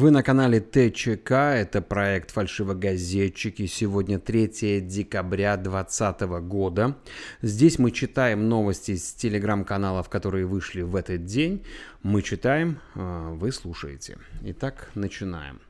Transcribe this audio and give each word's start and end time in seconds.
Вы 0.00 0.10
на 0.10 0.22
канале 0.22 0.60
ТЧК, 0.60 1.56
это 1.56 1.82
проект 1.82 2.30
«Фальшивогазетчики». 2.30 3.66
Сегодня 3.66 4.18
3 4.18 4.80
декабря 4.80 5.58
2020 5.58 6.22
года. 6.48 6.96
Здесь 7.42 7.78
мы 7.78 7.90
читаем 7.90 8.48
новости 8.48 8.96
с 8.96 9.12
телеграм-каналов, 9.12 10.08
которые 10.08 10.46
вышли 10.46 10.80
в 10.80 10.96
этот 10.96 11.26
день. 11.26 11.66
Мы 12.02 12.22
читаем, 12.22 12.80
а, 12.94 13.34
вы 13.34 13.52
слушаете. 13.52 14.16
Итак, 14.42 14.88
начинаем. 14.94 15.60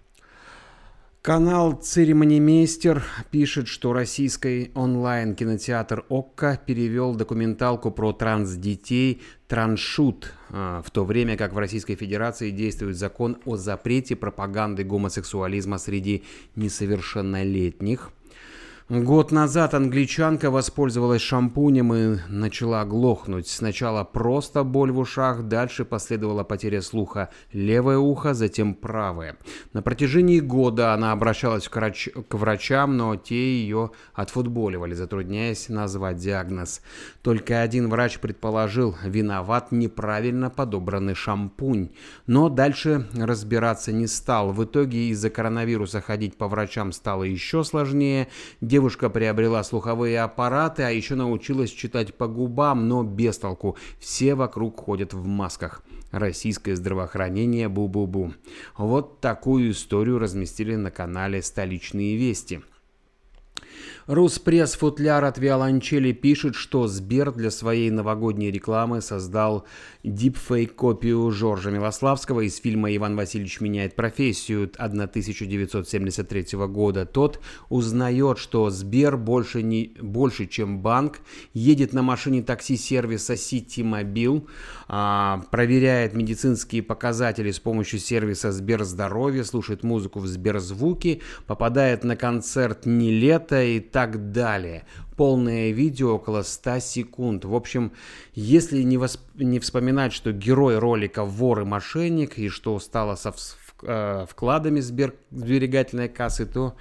Канал 1.23 1.75
«Церемонимейстер» 1.75 3.05
пишет, 3.31 3.69
что 3.69 3.93
российский 3.93 4.71
онлайн-кинотеатр 4.75 6.07
«Окко» 6.09 6.59
перевел 6.65 7.15
документалку 7.15 7.91
про 7.91 8.15
транс-детей 8.15 9.21
«Траншут», 9.47 10.33
а, 10.49 10.81
в 10.81 10.91
то 10.91 11.05
время 11.05 11.37
как 11.37 11.53
в 11.53 11.59
Российской 11.59 11.95
Федерации 11.95 12.51
действует 12.51 12.97
закон 12.97 13.37
о 13.45 13.57
запрете 13.57 14.17
пропаганды 14.17 14.83
гомосексуализма 14.83 15.77
среди 15.77 16.25
несовершеннолетних– 16.57 18.13
Год 18.91 19.31
назад 19.31 19.75
англичанка 19.75 20.51
воспользовалась 20.51 21.23
шампунем 21.23 21.95
и 21.95 22.19
начала 22.29 22.85
глохнуть. 22.85 23.47
Сначала 23.47 24.03
просто 24.03 24.65
боль 24.65 24.91
в 24.91 24.99
ушах, 24.99 25.45
дальше 25.45 25.85
последовала 25.85 26.43
потеря 26.43 26.83
слуха. 26.83 27.29
Левое 27.53 27.99
ухо, 27.99 28.35
затем 28.35 28.75
правое. 28.75 29.37
На 29.73 29.81
протяжении 29.81 30.41
года 30.41 30.93
она 30.93 31.13
обращалась 31.13 31.71
врач... 31.71 32.09
к 32.29 32.35
врачам, 32.35 32.97
но 32.97 33.15
те 33.15 33.61
ее 33.61 33.93
отфутболивали, 34.13 34.95
затрудняясь 34.95 35.69
назвать 35.69 36.17
диагноз. 36.17 36.83
Только 37.23 37.63
один 37.63 37.91
врач 37.91 38.19
предположил, 38.19 38.97
виноват 39.05 39.71
неправильно 39.71 40.51
подобранный 40.51 41.15
шампунь. 41.15 41.91
Но 42.27 42.49
дальше 42.49 43.07
разбираться 43.15 43.93
не 43.93 44.09
стал. 44.09 44.51
В 44.51 44.65
итоге 44.65 45.11
из-за 45.11 45.31
коронавируса 45.31 46.01
ходить 46.01 46.37
по 46.37 46.49
врачам 46.49 46.91
стало 46.91 47.23
еще 47.23 47.63
сложнее. 47.63 48.27
Девушка 48.61 48.80
приобрела 49.11 49.63
слуховые 49.63 50.21
аппараты, 50.21 50.83
а 50.83 50.91
еще 50.91 51.15
научилась 51.15 51.71
читать 51.71 52.15
по 52.15 52.27
губам, 52.27 52.89
но 52.89 53.03
без 53.03 53.37
толку. 53.39 53.77
Все 53.99 54.35
вокруг 54.35 54.81
ходят 54.81 55.13
в 55.13 55.27
масках. 55.27 55.83
Российское 56.11 56.75
здравоохранение 56.75 57.69
бу-бу-бу. 57.69 58.33
Вот 58.77 59.21
такую 59.21 59.73
историю 59.73 60.19
разместили 60.19 60.77
на 60.77 60.91
канале 60.91 61.43
«Столичные 61.43 62.17
вести». 62.17 62.63
Руспресс-футляр 64.11 65.25
от 65.25 65.39
Виолончели 65.39 66.11
пишет, 66.11 66.57
что 66.57 66.89
Сбер 66.89 67.31
для 67.31 67.53
своей 67.53 67.93
новогодней 67.93 68.51
рекламы 68.51 69.03
создал 69.03 69.65
дипфейк-копию 70.03 71.31
Жоржа 71.31 71.71
Милославского 71.71 72.41
из 72.41 72.57
фильма 72.57 72.93
«Иван 72.97 73.15
Васильевич 73.15 73.61
меняет 73.61 73.95
профессию» 73.95 74.65
1973 74.65 76.59
года. 76.67 77.07
Тот 77.07 77.39
узнает, 77.69 78.39
что 78.39 78.69
Сбер 78.71 79.17
больше, 79.17 79.63
не, 79.63 79.95
больше 80.01 80.47
чем 80.47 80.81
банк, 80.81 81.21
едет 81.55 81.93
на 81.93 82.03
машине 82.03 82.43
такси-сервиса 82.43 83.37
Ситимобил, 83.37 84.49
а, 84.89 85.45
проверяет 85.53 86.15
медицинские 86.15 86.83
показатели 86.83 87.53
с 87.53 87.61
помощью 87.61 88.01
сервиса 88.01 88.51
Сберздоровье, 88.51 89.45
слушает 89.45 89.85
музыку 89.85 90.19
в 90.19 90.27
Сберзвуке, 90.27 91.21
попадает 91.47 92.03
на 92.03 92.17
концерт 92.17 92.87
«Не 92.87 93.13
лето» 93.13 93.63
и 93.63 93.79
так 93.79 94.00
далее 94.07 94.85
полное 95.21 95.71
видео 95.71 96.15
около 96.15 96.43
100 96.43 96.79
секунд. 96.79 97.45
В 97.45 97.55
общем, 97.55 97.93
если 98.33 98.83
не, 98.83 98.97
восп... 98.97 99.21
не 99.35 99.61
вспоминать, 99.61 100.15
что 100.15 100.33
герой 100.33 100.79
ролика 100.79 101.25
вор 101.25 101.61
и 101.61 101.65
мошенник, 101.65 102.39
и 102.39 102.49
что 102.49 102.79
стало 102.79 103.17
со 103.17 103.35
э, 103.83 104.27
вкладами 104.29 104.81
сбер... 104.81 105.15
сберегательной 105.31 106.09
кассы, 106.09 106.47
то 106.47 106.75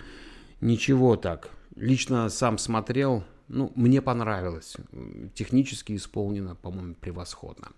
ничего 0.61 1.17
так. 1.17 1.49
Лично 1.75 2.29
сам 2.29 2.57
смотрел, 2.57 3.25
ну, 3.49 3.71
мне 3.75 4.01
понравилось. 4.01 4.77
Технически 5.33 5.95
исполнено, 5.95 6.55
по-моему, 6.55 6.93
превосходно. 6.93 7.69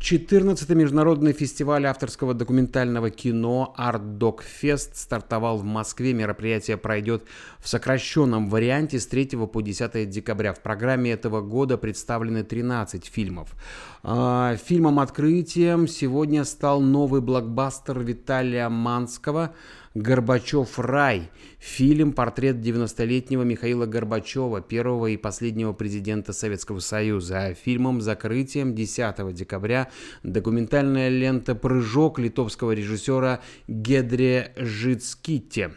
14-й 0.00 0.74
международный 0.74 1.32
фестиваль 1.32 1.86
авторского 1.86 2.34
документального 2.34 3.10
кино 3.10 3.74
Art 3.76 4.18
Dog 4.18 4.40
Fest 4.62 4.90
стартовал 4.94 5.58
в 5.58 5.64
Москве. 5.64 6.12
Мероприятие 6.12 6.76
пройдет 6.76 7.24
в 7.58 7.68
сокращенном 7.68 8.48
варианте 8.48 9.00
с 9.00 9.06
3 9.06 9.30
по 9.52 9.60
10 9.60 10.08
декабря. 10.08 10.52
В 10.52 10.60
программе 10.60 11.10
этого 11.10 11.40
года 11.40 11.78
представлены 11.78 12.44
13 12.44 13.06
фильмов. 13.06 13.54
А, 14.02 14.56
фильмом 14.56 15.00
открытием 15.00 15.88
сегодня 15.88 16.44
стал 16.44 16.80
новый 16.80 17.20
блокбастер 17.20 17.98
Виталия 18.00 18.68
Манского– 18.68 19.54
«Горбачев 19.98 20.78
рай»– 20.78 21.28
фильм 21.58 22.12
«Портрет 22.12 22.58
90-летнего 22.58 23.42
Михаила 23.42 23.84
Горбачева, 23.84 24.60
первого 24.60 25.08
и 25.08 25.16
последнего 25.16 25.72
президента 25.72 26.32
Советского 26.32 26.78
Союза». 26.78 27.46
А 27.46 27.54
фильмом 27.54 28.00
закрытием 28.00 28.76
10 28.76 29.34
декабря 29.34 29.90
документальная 30.22 31.08
лента 31.08 31.56
«Прыжок» 31.56 32.20
литовского 32.20 32.72
режиссера 32.72 33.40
Гедре 33.66 34.52
Жицкитте. 34.56 35.72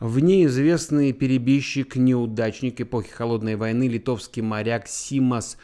В 0.00 0.18
ней 0.20 0.46
известный 0.46 1.12
перебежчик-неудачник 1.12 2.80
эпохи 2.80 3.10
Холодной 3.10 3.56
войны 3.56 3.86
литовский 3.86 4.40
моряк 4.40 4.88
Симас 4.88 5.58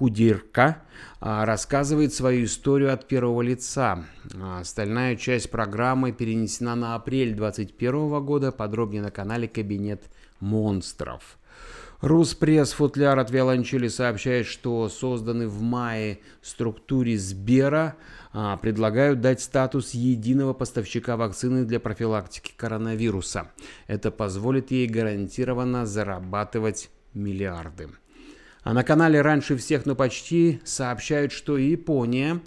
Кудирка 0.00 0.82
а, 1.20 1.44
рассказывает 1.44 2.14
свою 2.14 2.46
историю 2.46 2.90
от 2.94 3.06
первого 3.06 3.42
лица. 3.42 4.06
А, 4.34 4.60
остальная 4.60 5.14
часть 5.14 5.50
программы 5.50 6.12
перенесена 6.12 6.74
на 6.74 6.94
апрель 6.94 7.34
2021 7.34 8.24
года, 8.24 8.50
подробнее 8.50 9.02
на 9.02 9.10
канале 9.10 9.46
«Кабинет 9.46 10.04
монстров». 10.40 11.36
Руспресс 12.00 12.72
футляр 12.72 13.18
от 13.18 13.30
Виолончели 13.30 13.88
сообщает, 13.88 14.46
что 14.46 14.88
созданный 14.88 15.48
в 15.48 15.60
мае 15.60 16.20
структуре 16.40 17.18
Сбера 17.18 17.94
а, 18.32 18.56
предлагают 18.56 19.20
дать 19.20 19.42
статус 19.42 19.90
единого 19.90 20.54
поставщика 20.54 21.18
вакцины 21.18 21.66
для 21.66 21.78
профилактики 21.78 22.54
коронавируса. 22.56 23.50
Это 23.86 24.10
позволит 24.10 24.70
ей 24.70 24.86
гарантированно 24.86 25.84
зарабатывать 25.84 26.88
миллиарды. 27.12 27.90
А 28.62 28.74
на 28.74 28.84
канале 28.84 29.22
«Раньше 29.22 29.56
всех, 29.56 29.86
но 29.86 29.94
почти» 29.94 30.60
сообщают, 30.64 31.32
что 31.32 31.56
Япония 31.56 32.40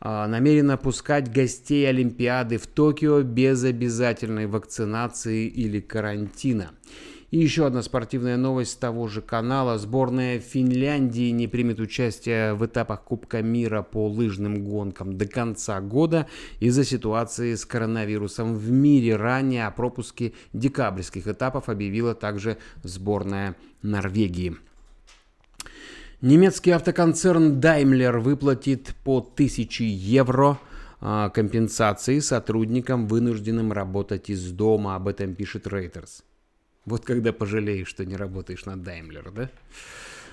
а, 0.00 0.26
намерена 0.26 0.76
пускать 0.76 1.30
гостей 1.30 1.88
Олимпиады 1.88 2.56
в 2.56 2.66
Токио 2.66 3.22
без 3.22 3.64
обязательной 3.64 4.46
вакцинации 4.46 5.46
или 5.46 5.80
карантина. 5.80 6.70
И 7.30 7.38
еще 7.38 7.66
одна 7.66 7.82
спортивная 7.82 8.38
новость 8.38 8.80
того 8.80 9.06
же 9.06 9.20
канала. 9.20 9.76
Сборная 9.76 10.38
Финляндии 10.38 11.28
не 11.30 11.46
примет 11.46 11.78
участие 11.78 12.54
в 12.54 12.64
этапах 12.64 13.02
Кубка 13.02 13.42
мира 13.42 13.82
по 13.82 14.08
лыжным 14.08 14.64
гонкам 14.64 15.18
до 15.18 15.26
конца 15.26 15.78
года 15.82 16.26
из-за 16.60 16.84
ситуации 16.84 17.54
с 17.54 17.66
коронавирусом 17.66 18.54
в 18.54 18.70
мире. 18.70 19.16
Ранее 19.16 19.66
о 19.66 19.70
пропуске 19.70 20.32
декабрьских 20.54 21.28
этапов 21.28 21.68
объявила 21.68 22.14
также 22.14 22.56
сборная 22.82 23.56
Норвегии. 23.82 24.56
Немецкий 26.20 26.72
автоконцерн 26.72 27.60
Daimler 27.60 28.18
выплатит 28.18 28.92
по 29.04 29.18
1000 29.18 29.84
евро 29.84 30.58
а, 31.00 31.28
компенсации 31.28 32.18
сотрудникам, 32.18 33.06
вынужденным 33.06 33.72
работать 33.72 34.28
из 34.28 34.50
дома. 34.50 34.96
Об 34.96 35.06
этом 35.06 35.36
пишет 35.36 35.68
Reuters. 35.68 36.24
Вот 36.86 37.04
когда 37.04 37.32
пожалеешь, 37.32 37.86
что 37.86 38.04
не 38.04 38.16
работаешь 38.16 38.64
на 38.64 38.72
Daimler, 38.72 39.30
да? 39.32 39.48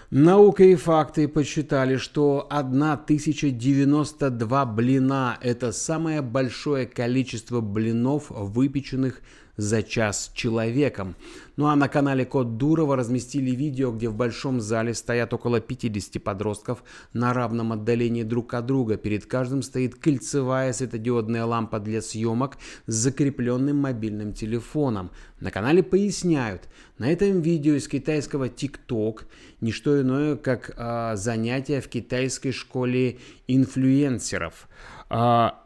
Наука 0.10 0.64
и 0.64 0.74
факты 0.74 1.28
посчитали, 1.28 1.98
что 1.98 2.48
1092 2.50 4.66
блина– 4.66 5.38
это 5.42 5.72
самое 5.72 6.24
большое 6.24 6.88
количество 6.88 7.62
блинов, 7.62 8.32
выпеченных 8.32 9.22
за 9.58 9.84
час 9.84 10.32
человеком. 10.34 11.16
Ну 11.58 11.68
а 11.68 11.76
на 11.76 11.88
канале 11.88 12.26
Код 12.26 12.58
Дурова 12.58 12.96
разместили 12.96 13.52
видео, 13.52 13.92
где 13.92 14.10
в 14.10 14.16
большом 14.16 14.60
зале 14.60 14.94
стоят 14.94 15.34
около 15.34 15.62
50 15.62 16.22
подростков 16.22 16.84
на 17.14 17.34
равном 17.34 17.72
отдалении 17.72 18.24
друг 18.24 18.54
от 18.54 18.66
друга. 18.66 18.98
Перед 18.98 19.26
каждым 19.26 19.62
стоит 19.62 19.96
кольцевая 19.96 20.74
светодиодная 20.74 21.46
лампа 21.46 21.80
для 21.80 22.02
съемок 22.02 22.58
с 22.88 22.94
закрепленным 22.94 23.78
мобильным 23.78 24.34
телефоном. 24.34 25.12
На 25.40 25.52
канале 25.52 25.84
поясняют, 25.84 26.64
на 26.98 27.10
этом 27.10 27.42
видео 27.42 27.76
из 27.76 27.88
китайского 27.88 28.48
TikTok 28.48 29.24
не 29.62 29.72
что 29.72 30.02
иное, 30.02 30.36
как 30.36 30.74
а, 30.76 31.16
занятие 31.16 31.82
в 31.82 31.88
китайской 31.88 32.52
школе 32.52 33.20
инфлюенсеров– 33.48 34.68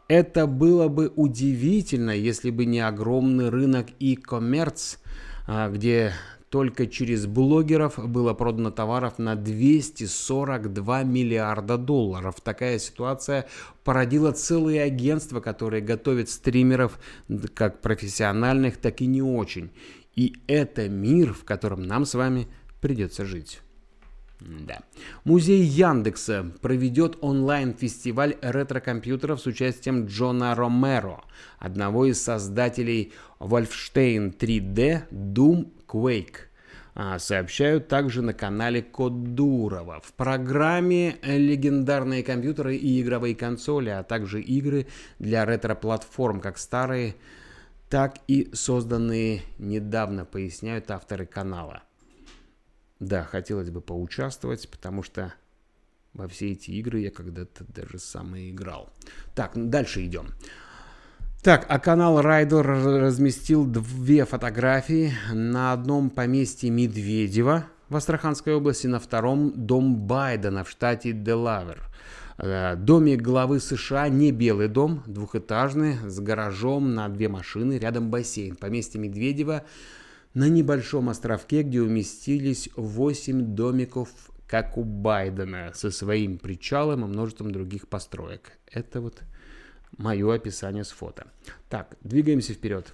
это 0.08 0.46
было 0.46 0.88
бы 0.88 1.12
удивительно, 1.16 2.10
если 2.10 2.50
бы 2.50 2.66
не 2.66 2.80
огромный 2.80 3.48
рынок 3.48 3.86
e-commerce, 3.98 4.98
а, 5.46 5.68
где 5.68 6.12
только 6.50 6.86
через 6.86 7.26
блогеров 7.26 7.98
было 8.10 8.34
продано 8.34 8.70
товаров 8.70 9.18
на 9.18 9.36
242 9.36 11.02
миллиарда 11.04 11.78
долларов. 11.78 12.40
Такая 12.42 12.78
ситуация 12.78 13.46
породила 13.84 14.32
целые 14.32 14.82
агентства, 14.82 15.40
которые 15.40 15.80
готовят 15.80 16.28
стримеров 16.28 16.98
как 17.54 17.80
профессиональных, 17.80 18.76
так 18.76 19.00
и 19.00 19.06
не 19.06 19.22
очень. 19.22 19.70
И 20.16 20.36
это 20.48 20.88
мир, 20.88 21.32
в 21.32 21.44
котором 21.44 21.82
нам 21.82 22.04
с 22.04 22.14
вами 22.14 22.48
придется 22.80 23.24
жить. 23.24 23.60
Да. 24.40 24.80
Музей 25.24 25.62
Яндекса 25.62 26.50
проведет 26.62 27.18
онлайн-фестиваль 27.20 28.36
ретро-компьютеров 28.40 29.40
с 29.40 29.46
участием 29.46 30.06
Джона 30.06 30.54
Ромеро, 30.54 31.24
одного 31.58 32.06
из 32.06 32.22
создателей 32.22 33.12
Wolfenstein 33.38 34.36
3D 34.36 35.08
Doom 35.10 35.68
Quake. 35.86 36.46
А, 36.94 37.18
сообщают 37.18 37.88
также 37.88 38.22
на 38.22 38.32
канале 38.32 38.82
Код 38.82 39.34
Дурова. 39.34 40.00
В 40.00 40.12
программе 40.14 41.16
легендарные 41.22 42.22
компьютеры 42.22 42.76
и 42.76 43.00
игровые 43.00 43.34
консоли, 43.34 43.90
а 43.90 44.02
также 44.02 44.40
игры 44.40 44.86
для 45.18 45.44
ретро-платформ, 45.44 46.40
как 46.40 46.58
старые, 46.58 47.14
так 47.88 48.16
и 48.26 48.50
созданные 48.52 49.42
недавно, 49.58 50.24
поясняют 50.24 50.90
авторы 50.90 51.26
канала. 51.26 51.82
Да, 53.00 53.24
хотелось 53.24 53.70
бы 53.70 53.80
поучаствовать, 53.80 54.70
потому 54.70 55.02
что 55.02 55.32
во 56.12 56.28
все 56.28 56.52
эти 56.52 56.70
игры 56.72 57.00
я 57.00 57.10
когда-то 57.10 57.64
даже 57.68 57.98
сам 57.98 58.36
и 58.36 58.50
играл. 58.50 58.92
Так, 59.34 59.52
дальше 59.54 60.04
идем. 60.04 60.28
Так, 61.42 61.64
а 61.70 61.78
канал 61.78 62.20
Райдер 62.20 62.66
разместил 62.66 63.64
две 63.64 64.26
фотографии. 64.26 65.14
На 65.32 65.72
одном 65.72 66.10
поместье 66.10 66.68
Медведева 66.68 67.64
в 67.88 67.96
Астраханской 67.96 68.54
области, 68.54 68.86
на 68.86 69.00
втором 69.00 69.52
дом 69.54 69.96
Байдена 69.96 70.64
в 70.64 70.68
штате 70.68 71.12
Делавер. 71.12 71.80
Э, 72.36 72.76
домик 72.76 73.22
главы 73.22 73.58
США 73.60 74.10
не 74.10 74.32
белый 74.32 74.68
дом, 74.68 75.02
двухэтажный, 75.06 75.96
с 76.06 76.20
гаражом 76.20 76.94
на 76.94 77.08
две 77.08 77.28
машины, 77.28 77.78
рядом 77.78 78.10
бассейн. 78.10 78.56
Поместье 78.56 79.00
Медведева 79.00 79.64
на 80.34 80.48
небольшом 80.48 81.08
островке, 81.08 81.62
где 81.62 81.80
уместились 81.80 82.68
8 82.76 83.54
домиков, 83.54 84.08
как 84.46 84.76
у 84.78 84.84
Байдена, 84.84 85.72
со 85.74 85.90
своим 85.90 86.38
причалом 86.38 87.04
и 87.04 87.08
множеством 87.08 87.52
других 87.52 87.88
построек. 87.88 88.52
Это 88.66 89.00
вот 89.00 89.22
мое 89.96 90.34
описание 90.34 90.84
с 90.84 90.90
фото. 90.90 91.26
Так, 91.68 91.96
двигаемся 92.02 92.52
вперед. 92.52 92.92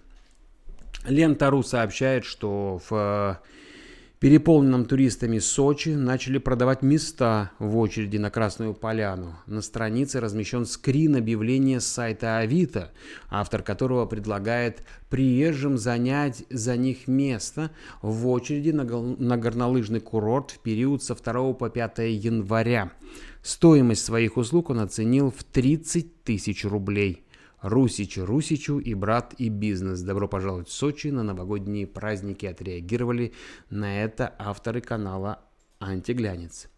Лента.ру 1.07 1.63
сообщает, 1.63 2.25
что 2.25 2.81
в 2.89 3.41
переполненном 4.19 4.87
туристами 4.87 5.39
Сочи 5.39 5.91
начали 5.91 6.39
продавать 6.39 6.83
места 6.83 7.51
в 7.59 7.77
очереди 7.77 8.17
на 8.17 8.31
Красную 8.31 8.73
Поляну. 8.73 9.37
На 9.47 9.61
странице 9.61 10.21
размещен 10.21 10.65
скрин 10.65 11.17
объявления 11.17 11.81
с 11.81 11.87
сайта 11.87 12.39
Авито, 12.39 12.93
автор 13.29 13.63
которого 13.63 14.07
предлагает 14.07 14.83
приезжим 15.11 15.77
занять 15.77 16.45
за 16.49 16.77
них 16.77 17.09
место 17.09 17.71
в 18.01 18.27
очереди 18.29 18.71
на, 18.71 18.85
на 18.85 19.37
горнолыжный 19.37 20.01
курорт 20.01 20.53
в 20.53 20.61
период 20.61 21.03
со 21.03 21.15
2 21.15 21.53
по 21.53 21.69
5 21.69 21.99
января. 21.99 22.93
Стоимость 23.43 24.05
своих 24.05 24.39
услуг 24.39 24.71
он 24.71 24.81
оценил 24.81 25.31
в 25.31 25.45
30 25.45 26.25
тысяч 26.25 26.65
рублей. 26.65 27.26
Русич 27.63 28.19
Русичу 28.19 28.79
и 28.79 28.95
брат 28.95 29.35
и 29.39 29.49
бизнес. 29.49 30.03
Добро 30.03 30.29
пожаловать 30.29 30.69
в 30.69 30.73
Сочи. 30.73 31.09
На 31.09 31.23
новогодние 31.23 31.87
праздники 31.87 32.47
отреагировали 32.47 33.33
на 33.71 34.03
это 34.03 34.35
авторы 34.39 34.81
канала 34.81 35.41
Антиглянец. 35.81 36.69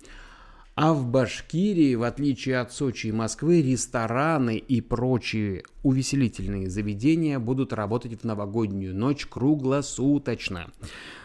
А 0.80 0.94
в 0.94 1.08
Башкирии, 1.08 1.96
в 1.96 2.04
отличие 2.04 2.60
от 2.60 2.72
Сочи 2.72 3.08
и 3.08 3.12
Москвы, 3.12 3.62
рестораны 3.62 4.58
и 4.58 4.80
прочие 4.80 5.64
увеселительные 5.82 6.70
заведения 6.70 7.40
будут 7.40 7.72
работать 7.72 8.20
в 8.20 8.24
новогоднюю 8.24 8.94
ночь 8.94 9.26
круглосуточно. 9.26 10.70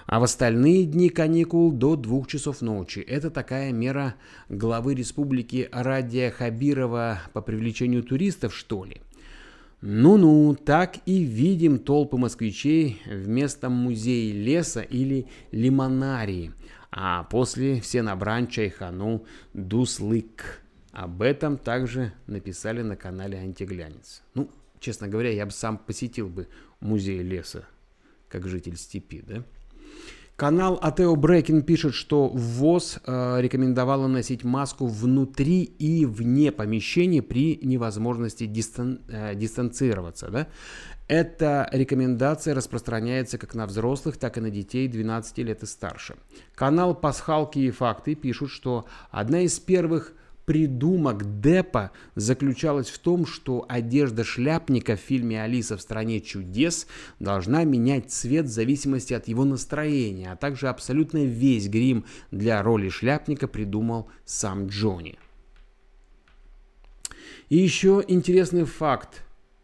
А 0.08 0.20
в 0.20 0.24
остальные 0.24 0.86
дни 0.86 1.10
каникул 1.10 1.72
до 1.72 1.96
двух 1.96 2.26
часов 2.26 2.62
ночи. 2.62 2.98
Это 2.98 3.30
такая 3.30 3.72
мера 3.72 4.16
главы 4.50 4.96
республики 4.96 5.70
Радия 5.72 6.32
Хабирова 6.32 7.22
по 7.34 7.42
привлечению 7.42 8.02
туристов, 8.02 8.56
что 8.56 8.86
ли? 8.86 9.02
Ну-ну, 9.86 10.56
так 10.56 11.00
и 11.06 11.26
видим 11.26 11.78
толпы 11.78 12.16
москвичей 12.16 13.02
вместо 13.06 13.70
музея 13.70 14.34
леса 14.34 14.80
или 14.80 15.28
лимонарии. 15.52 16.54
А 16.90 17.24
после 17.24 17.82
все 17.82 18.02
на 18.02 18.16
брань 18.16 18.48
чайхану 18.48 19.26
дуслык. 19.54 20.62
Об 20.94 21.22
этом 21.22 21.58
также 21.58 22.14
написали 22.28 22.82
на 22.82 22.96
канале 22.96 23.38
Антиглянец. 23.38 24.24
Ну, 24.36 24.50
честно 24.80 25.10
говоря, 25.10 25.32
я 25.32 25.46
бы 25.46 25.52
сам 25.52 25.78
посетил 25.78 26.30
бы 26.30 26.48
музей 26.80 27.22
леса, 27.22 27.66
как 28.30 28.48
житель 28.48 28.78
степи, 28.78 29.22
да? 29.28 29.44
Канал 30.44 30.78
Атео 30.82 31.16
Брекин 31.16 31.62
пишет, 31.62 31.94
что 31.94 32.28
ВОЗ 32.28 33.00
э, 33.08 33.38
рекомендовала 33.40 34.08
носить 34.08 34.44
маску 34.44 34.88
внутри 34.88 35.64
и 35.64 36.06
вне 36.06 36.52
помещения 36.52 37.22
при 37.22 37.58
невозможности 37.64 38.46
дистан, 38.46 39.00
э, 39.08 39.36
дистанцироваться. 39.36 40.28
Да? 40.28 40.48
Эта 41.08 41.70
рекомендация 41.72 42.56
распространяется 42.56 43.38
как 43.38 43.56
на 43.56 43.66
взрослых, 43.66 44.18
так 44.18 44.38
и 44.38 44.42
на 44.42 44.50
детей 44.50 44.90
12 44.90 45.38
лет 45.38 45.64
и 45.64 45.66
старше. 45.66 46.16
Канал 46.56 46.94
Пасхалки 46.94 47.60
и 47.60 47.72
факты 47.72 48.14
пишут, 48.14 48.50
что 48.50 48.86
одна 49.12 49.44
из 49.44 49.58
первых 49.62 50.12
придумок 50.46 51.40
Депа 51.42 51.92
заключалась 52.16 52.90
в 52.90 53.00
том, 53.00 53.26
что 53.26 53.66
одежда 53.68 54.24
шляпника 54.24 54.96
в 54.96 55.00
фильме 55.00 55.42
«Алиса 55.42 55.78
в 55.78 55.82
стране 55.82 56.22
чудес» 56.22 56.88
должна 57.20 57.64
менять 57.64 58.12
цвет 58.12 58.46
в 58.46 58.52
зависимости 58.52 59.14
от 59.14 59.28
его 59.28 59.46
настроения, 59.46 60.32
а 60.32 60.36
также 60.36 60.70
абсолютно 60.70 61.24
весь 61.24 61.68
грим 61.68 62.06
для 62.32 62.62
роли 62.62 62.90
шляпника 62.90 63.48
придумал 63.48 64.10
сам 64.26 64.68
Джонни. 64.68 65.18
И 67.50 67.58
еще 67.58 68.04
интересный 68.08 68.66
факт 68.66 69.24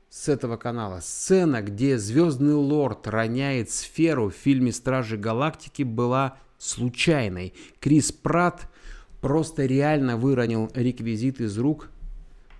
с 0.09 0.27
этого 0.27 0.57
канала. 0.57 0.99
Сцена, 1.01 1.61
где 1.61 1.97
Звездный 1.97 2.53
Лорд 2.53 3.07
роняет 3.07 3.69
сферу 3.69 4.29
в 4.29 4.35
фильме 4.35 4.71
«Стражи 4.71 5.17
Галактики» 5.17 5.83
была 5.83 6.37
случайной. 6.57 7.53
Крис 7.79 8.11
Пратт 8.11 8.67
просто 9.21 9.65
реально 9.65 10.17
выронил 10.17 10.69
реквизит 10.73 11.41
из 11.41 11.57
рук, 11.57 11.89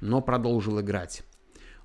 но 0.01 0.21
продолжил 0.21 0.79
играть. 0.79 1.23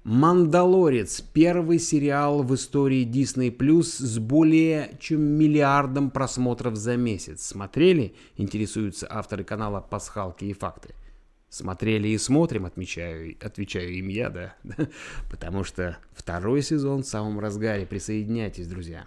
«Мандалорец»– 0.05 1.21
первый 1.33 1.79
сериал 1.79 2.43
в 2.43 2.55
истории 2.55 3.07
Disney 3.07 3.57
Plus 3.57 3.85
с 3.85 4.19
более 4.19 4.99
чем 5.01 5.23
миллиардом 5.23 6.11
просмотров 6.11 6.77
за 6.77 6.99
месяц. 6.99 7.43
Смотрели? 7.47 8.15
Интересуются 8.37 9.07
авторы 9.09 9.45
канала 9.45 9.81
«Пасхалки 9.81 10.45
и 10.45 10.53
факты». 10.53 10.95
Смотрели 11.49 12.09
и 12.09 12.19
смотрим, 12.19 12.67
отмечаю, 12.67 13.37
отвечаю 13.41 13.95
им 13.95 14.09
я, 14.09 14.29
да. 14.29 14.55
Потому 15.31 15.65
что 15.65 15.97
второй 16.13 16.61
сезон 16.61 17.03
в 17.03 17.07
самом 17.07 17.41
разгаре. 17.41 17.87
Присоединяйтесь, 17.87 18.67
друзья. 18.67 19.07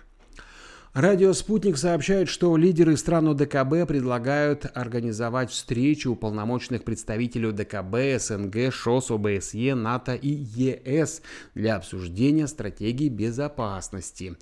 Радио 0.98 1.32
«Спутник» 1.34 1.78
сообщает, 1.78 2.28
что 2.28 2.58
лидеры 2.58 2.98
стран 2.98 3.28
ОДКБ 3.28 3.88
предлагают 3.88 4.66
организовать 4.74 5.52
встречу 5.52 6.14
уполномоченных 6.14 6.84
представителей 6.84 7.50
ОДКБ, 7.50 8.20
СНГ, 8.20 8.74
ШОС, 8.74 9.12
ОБСЕ, 9.12 9.76
НАТО 9.76 10.16
и 10.16 10.30
ЕС 10.30 11.22
для 11.54 11.76
обсуждения 11.76 12.48
стратегии 12.48 13.10
безопасности. 13.10 14.38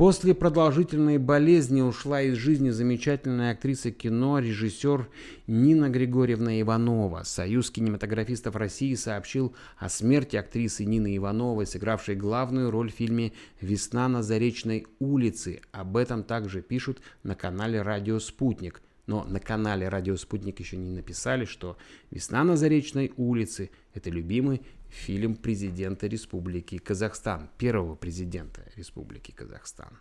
После 0.00 0.34
продолжительной 0.34 1.18
болезни 1.18 1.82
ушла 1.82 2.22
из 2.22 2.36
жизни 2.36 2.70
замечательная 2.70 3.52
актриса 3.52 3.90
кино, 3.90 4.38
режиссер 4.38 5.10
Нина 5.46 5.90
Григорьевна 5.90 6.58
Иванова. 6.62 7.22
Союз 7.24 7.70
кинематографистов 7.70 8.56
России 8.56 8.94
сообщил 8.94 9.54
о 9.76 9.90
смерти 9.90 10.36
актрисы 10.36 10.86
Нины 10.86 11.14
Ивановой, 11.18 11.66
сыгравшей 11.66 12.14
главную 12.14 12.70
роль 12.70 12.90
в 12.90 12.94
фильме 12.94 13.34
«Весна 13.60 14.08
на 14.08 14.22
Заречной 14.22 14.86
улице». 15.00 15.60
Об 15.70 15.98
этом 15.98 16.24
также 16.24 16.62
пишут 16.62 17.02
на 17.22 17.34
канале 17.34 17.82
«Радио 17.82 18.20
Спутник». 18.20 18.80
Но 19.04 19.24
на 19.24 19.38
канале 19.38 19.86
«Радио 19.86 20.16
Спутник» 20.16 20.60
еще 20.60 20.78
не 20.78 20.92
написали, 20.92 21.44
что 21.44 21.76
«Весна 22.10 22.42
на 22.42 22.56
Заречной 22.56 23.12
улице»— 23.18 23.68
это 23.92 24.08
любимый 24.08 24.62
фильм 24.90 25.36
президента 25.36 26.06
Республики 26.06 26.78
Казахстан, 26.78 27.48
первого 27.58 27.94
президента 27.94 28.62
Республики 28.76 29.30
Казахстан. 29.32 29.98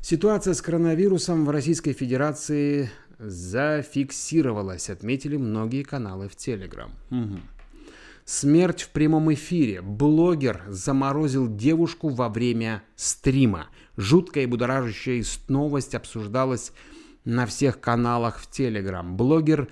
Ситуация 0.00 0.54
с 0.54 0.62
коронавирусом 0.62 1.44
в 1.44 1.50
Российской 1.50 1.92
Федерации 1.92 2.90
зафиксировалась, 3.18 4.90
отметили 4.90 5.36
многие 5.36 5.82
каналы 5.82 6.28
в 6.28 6.36
Телеграм. 6.36 6.92
Угу. 7.10 7.40
Смерть 8.24 8.82
в 8.82 8.90
прямом 8.90 9.32
эфире. 9.32 9.80
Блогер 9.80 10.62
заморозил 10.68 11.48
девушку 11.48 12.10
во 12.10 12.28
время 12.28 12.82
стрима. 12.94 13.68
Жуткая 13.96 14.44
и 14.44 14.46
будоражащая 14.46 15.24
новость 15.48 15.94
обсуждалась 15.94 16.72
на 17.24 17.46
всех 17.46 17.80
каналах 17.80 18.38
в 18.38 18.50
Телеграм. 18.50 19.16
Блогер 19.16 19.68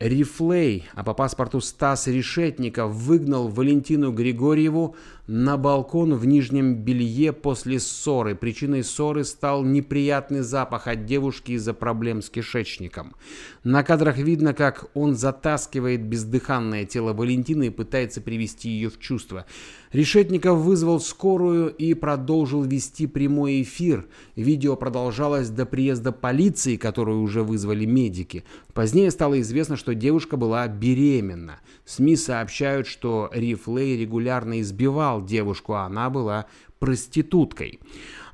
Рифлей, 0.00 0.88
а 0.94 1.02
по 1.02 1.12
паспорту 1.12 1.60
Стас 1.60 2.06
Решетников 2.06 2.92
выгнал 2.92 3.48
Валентину 3.48 4.12
Григорьеву 4.12 4.94
на 5.28 5.58
балкон 5.58 6.14
в 6.14 6.24
нижнем 6.24 6.74
белье 6.74 7.34
после 7.34 7.78
ссоры. 7.80 8.34
Причиной 8.34 8.82
ссоры 8.82 9.24
стал 9.24 9.62
неприятный 9.62 10.40
запах 10.40 10.86
от 10.86 11.04
девушки 11.04 11.52
из-за 11.52 11.74
проблем 11.74 12.22
с 12.22 12.30
кишечником. 12.30 13.14
На 13.62 13.82
кадрах 13.82 14.16
видно, 14.16 14.54
как 14.54 14.86
он 14.94 15.14
затаскивает 15.14 16.02
бездыханное 16.02 16.86
тело 16.86 17.12
Валентины 17.12 17.66
и 17.66 17.70
пытается 17.70 18.22
привести 18.22 18.70
ее 18.70 18.88
в 18.88 18.98
чувство. 18.98 19.44
Решетников 19.92 20.58
вызвал 20.58 20.98
скорую 20.98 21.74
и 21.74 21.92
продолжил 21.92 22.62
вести 22.62 23.06
прямой 23.06 23.62
эфир. 23.62 24.06
Видео 24.34 24.76
продолжалось 24.76 25.50
до 25.50 25.66
приезда 25.66 26.10
полиции, 26.10 26.76
которую 26.76 27.20
уже 27.20 27.42
вызвали 27.42 27.84
медики. 27.84 28.44
Позднее 28.72 29.10
стало 29.10 29.40
известно, 29.40 29.76
что 29.76 29.94
девушка 29.94 30.38
была 30.38 30.66
беременна. 30.68 31.60
СМИ 31.84 32.16
сообщают, 32.16 32.86
что 32.86 33.30
Рифлей 33.32 33.98
регулярно 33.98 34.60
избивал 34.60 35.17
девушку, 35.24 35.74
а 35.74 35.84
она 35.84 36.10
была 36.10 36.46
проституткой. 36.78 37.80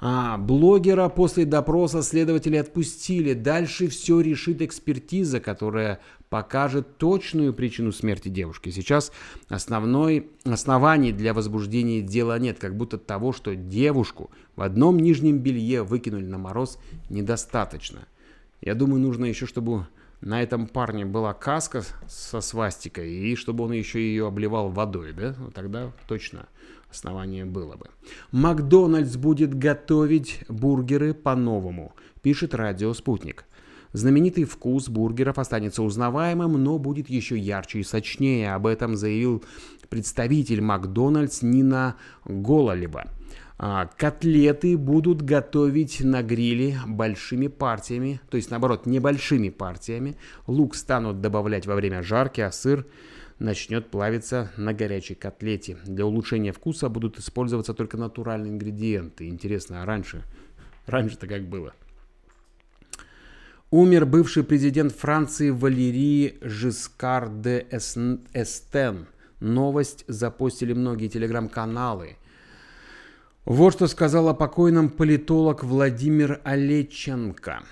А 0.00 0.37
блогера 0.37 1.09
после 1.09 1.47
допроса 1.47 2.03
следователи 2.03 2.57
отпустили. 2.57 3.33
Дальше 3.33 3.88
все 3.88 4.21
решит 4.21 4.61
экспертиза, 4.61 5.41
которая 5.41 6.00
покажет 6.29 6.99
точную 6.99 7.55
причину 7.55 7.93
смерти 7.93 8.29
девушки. 8.29 8.71
Сейчас 8.71 9.12
основной 9.49 10.29
оснований 10.45 11.12
для 11.12 11.33
возбуждения 11.33 12.03
дела 12.03 12.38
нет, 12.38 12.59
как 12.59 12.76
будто 12.76 12.99
того, 12.99 13.33
что 13.33 13.55
девушку 13.55 14.31
в 14.57 14.62
одном 14.62 14.99
нижнем 14.99 15.38
белье 15.38 15.83
выкинули 15.83 16.26
на 16.26 16.38
мороз, 16.38 16.79
недостаточно. 17.09 18.07
Я 18.61 18.75
думаю, 18.75 19.00
нужно 19.00 19.26
еще, 19.26 19.47
чтобы 19.47 19.87
на 20.25 20.43
этом 20.43 20.66
парне 20.66 21.04
была 21.04 21.35
каска 21.35 21.85
со 22.09 22.40
свастикой, 22.40 23.12
и 23.12 23.37
чтобы 23.37 23.64
он 23.64 23.73
еще 23.73 24.00
ее 24.00 24.26
обливал 24.26 24.71
водой, 24.71 25.12
да, 25.12 25.35
ну, 25.38 25.50
тогда 25.50 25.93
точно 26.09 26.49
основание 26.90 27.45
было 27.45 27.76
бы. 27.76 27.87
Макдональдс 28.33 29.16
будет 29.16 29.54
готовить 29.54 30.40
бургеры 30.49 31.12
по-новому, 31.12 31.95
пишет 32.23 32.54
радио 32.54 32.95
«Спутник». 32.95 33.45
Знаменитый 33.93 34.43
вкус 34.43 34.88
бургеров 34.88 35.38
останется 35.38 35.83
узнаваемым, 35.83 36.52
но 36.54 36.78
будет 36.78 37.09
еще 37.09 37.38
ярче 37.38 37.78
и 37.78 37.85
сочнее. 37.85 38.52
Об 38.52 38.66
этом 38.66 38.97
заявил 38.97 39.45
представитель 39.88 40.61
Макдональдс 40.61 41.43
Нина 41.43 41.95
Гололева. 42.25 43.04
А, 43.56 43.87
котлеты 43.87 44.76
будут 44.76 45.23
готовить 45.23 46.00
на 46.00 46.23
гриле 46.23 46.78
большими 46.87 47.46
партиями, 47.46 48.20
то 48.28 48.37
есть 48.37 48.50
наоборот 48.50 48.84
небольшими 48.87 49.49
партиями. 49.49 50.16
Лук 50.46 50.75
станут 50.75 51.20
добавлять 51.20 51.66
во 51.66 51.76
время 51.76 52.02
жарки, 52.02 52.40
а 52.40 52.50
сыр 52.50 52.84
начнет 53.38 53.90
плавиться 53.90 54.50
на 54.56 54.73
горячей 54.73 55.14
котлете. 55.14 55.78
Для 55.84 56.04
улучшения 56.04 56.52
вкуса 56.52 56.88
будут 56.88 57.18
использоваться 57.18 57.75
только 57.75 57.96
натуральные 57.96 58.52
ингредиенты. 58.52 59.28
Интересно, 59.28 59.82
а 59.82 59.87
раньше? 59.87 60.23
Раньше-то 60.87 61.28
как 61.28 61.49
было? 61.49 61.75
Умер 63.70 64.06
бывший 64.06 64.44
президент 64.44 64.92
Франции 64.92 65.50
Валерий 65.50 66.38
Жискар 66.42 67.28
де 67.28 67.66
Эстен. 67.70 69.06
Новость 69.40 70.04
запостили 70.06 70.73
многие 70.73 71.08
телеграм-каналы. 71.08 72.16
Вот 73.46 73.74
что 73.74 73.88
сказал 73.88 74.28
о 74.30 74.34
покойном 74.34 74.88
политолог 74.88 75.64
Владимир 75.64 76.40
Олеченко. 76.44 77.62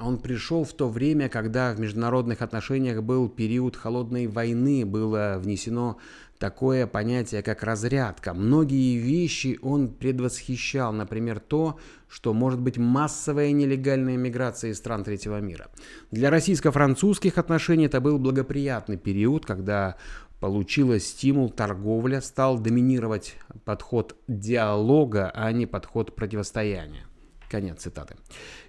Он 0.00 0.18
пришел 0.18 0.64
в 0.64 0.72
то 0.72 0.88
время, 0.88 1.28
когда 1.28 1.72
в 1.72 1.78
международных 1.78 2.42
отношениях 2.42 3.04
был 3.04 3.28
период 3.28 3.76
холодной 3.76 4.26
войны, 4.26 4.84
было 4.84 5.38
внесено 5.38 5.98
такое 6.40 6.88
понятие, 6.88 7.42
как 7.44 7.62
разрядка. 7.62 8.34
Многие 8.34 8.96
вещи 8.96 9.60
он 9.62 9.88
предвосхищал, 9.88 10.92
например, 10.92 11.38
то, 11.38 11.78
что 12.08 12.32
может 12.32 12.60
быть 12.60 12.76
массовая 12.76 13.52
нелегальная 13.52 14.16
миграция 14.16 14.70
из 14.70 14.78
стран 14.78 15.04
третьего 15.04 15.40
мира. 15.40 15.68
Для 16.10 16.30
российско-французских 16.30 17.38
отношений 17.38 17.86
это 17.86 18.00
был 18.00 18.18
благоприятный 18.18 18.96
период, 18.96 19.46
когда 19.46 19.96
получилось 20.40 21.08
стимул 21.08 21.50
торговля, 21.50 22.20
стал 22.20 22.58
доминировать 22.58 23.36
подход 23.64 24.16
диалога, 24.28 25.30
а 25.34 25.50
не 25.52 25.66
подход 25.66 26.14
противостояния. 26.14 27.06
Конец 27.50 27.82
цитаты. 27.82 28.16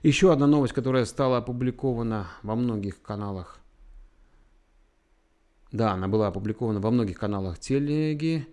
Еще 0.03 0.31
одна 0.31 0.47
новость, 0.47 0.73
которая 0.73 1.05
стала 1.05 1.37
опубликована 1.37 2.27
во 2.43 2.55
многих 2.55 3.01
каналах 3.01 3.59
да, 5.71 5.91
она 5.93 6.07
была 6.07 6.27
опубликована 6.27 6.79
во 6.79 6.91
многих 6.91 7.19
каналах 7.19 7.59
телеги. 7.59 8.47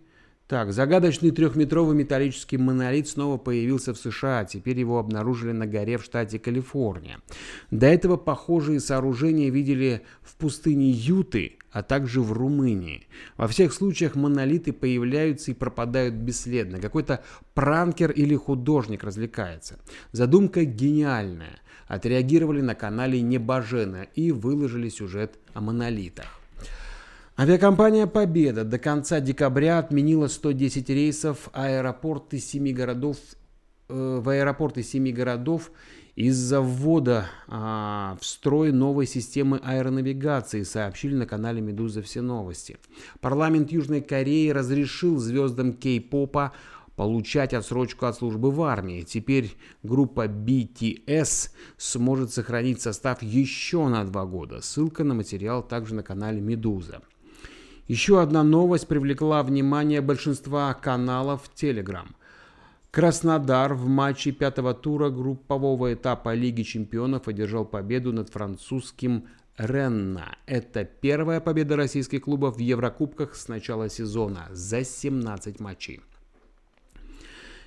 Так, 0.46 0.74
загадочный 0.74 1.30
трехметровый 1.30 1.96
металлический 1.96 2.58
монолит 2.58 3.08
снова 3.08 3.38
появился 3.38 3.94
в 3.94 3.98
США. 3.98 4.44
Теперь 4.44 4.78
его 4.78 4.98
обнаружили 4.98 5.52
на 5.52 5.66
горе 5.66 5.96
в 5.96 6.04
штате 6.04 6.38
Калифорния. 6.38 7.20
До 7.70 7.86
этого 7.86 8.18
похожие 8.18 8.80
сооружения 8.80 9.50
видели 9.50 10.02
в 10.22 10.36
пустыне 10.36 10.90
Юты, 10.90 11.56
а 11.70 11.82
также 11.82 12.20
в 12.20 12.32
Румынии. 12.32 13.06
Во 13.38 13.48
всех 13.48 13.72
случаях 13.72 14.16
монолиты 14.16 14.74
появляются 14.74 15.50
и 15.50 15.54
пропадают 15.54 16.14
бесследно. 16.14 16.78
Какой-то 16.78 17.24
пранкер 17.54 18.10
или 18.10 18.36
художник 18.36 19.02
развлекается. 19.02 19.78
Задумка 20.12 20.66
гениальная. 20.66 21.58
Отреагировали 21.86 22.60
на 22.60 22.74
канале 22.74 23.22
Небожена 23.22 24.06
и 24.14 24.30
выложили 24.30 24.90
сюжет 24.90 25.38
о 25.54 25.62
монолитах. 25.62 26.43
Авиакомпания 27.36 28.06
«Победа» 28.06 28.62
до 28.62 28.78
конца 28.78 29.18
декабря 29.18 29.80
отменила 29.80 30.28
110 30.28 30.88
рейсов 30.88 31.48
аэропорты 31.52 32.38
семи 32.38 32.72
городов, 32.72 33.16
э, 33.88 34.20
в 34.22 34.28
аэропорты 34.28 34.84
семи 34.84 35.12
городов 35.12 35.72
из-за 36.14 36.60
ввода 36.60 37.26
а, 37.48 38.16
в 38.20 38.24
строй 38.24 38.70
новой 38.70 39.08
системы 39.08 39.60
аэронавигации, 39.64 40.62
сообщили 40.62 41.16
на 41.16 41.26
канале 41.26 41.60
«Медуза 41.60 42.02
все 42.02 42.20
новости». 42.20 42.76
Парламент 43.20 43.72
Южной 43.72 44.00
Кореи 44.00 44.50
разрешил 44.50 45.18
звездам 45.18 45.72
кей-попа 45.72 46.52
получать 46.94 47.52
отсрочку 47.52 48.06
от 48.06 48.14
службы 48.14 48.52
в 48.52 48.62
армии. 48.62 49.02
Теперь 49.02 49.56
группа 49.82 50.28
BTS 50.28 51.50
сможет 51.78 52.32
сохранить 52.32 52.80
состав 52.80 53.24
еще 53.24 53.88
на 53.88 54.04
два 54.04 54.24
года. 54.24 54.60
Ссылка 54.60 55.02
на 55.02 55.14
материал 55.14 55.64
также 55.66 55.96
на 55.96 56.04
канале 56.04 56.40
«Медуза». 56.40 57.02
Еще 57.86 58.22
одна 58.22 58.42
новость 58.42 58.88
привлекла 58.88 59.42
внимание 59.42 60.00
большинства 60.00 60.72
каналов 60.72 61.50
Telegram. 61.54 62.06
Краснодар 62.90 63.74
в 63.74 63.88
матче 63.88 64.32
пятого 64.32 64.72
тура 64.72 65.10
группового 65.10 65.92
этапа 65.92 66.32
Лиги 66.32 66.62
чемпионов 66.62 67.28
одержал 67.28 67.66
победу 67.66 68.10
над 68.12 68.30
французским 68.30 69.26
Ренна. 69.58 70.38
Это 70.46 70.84
первая 70.84 71.40
победа 71.40 71.76
российских 71.76 72.22
клубов 72.22 72.56
в 72.56 72.60
Еврокубках 72.60 73.34
с 73.34 73.48
начала 73.48 73.90
сезона 73.90 74.48
за 74.50 74.82
17 74.82 75.60
матчей. 75.60 76.00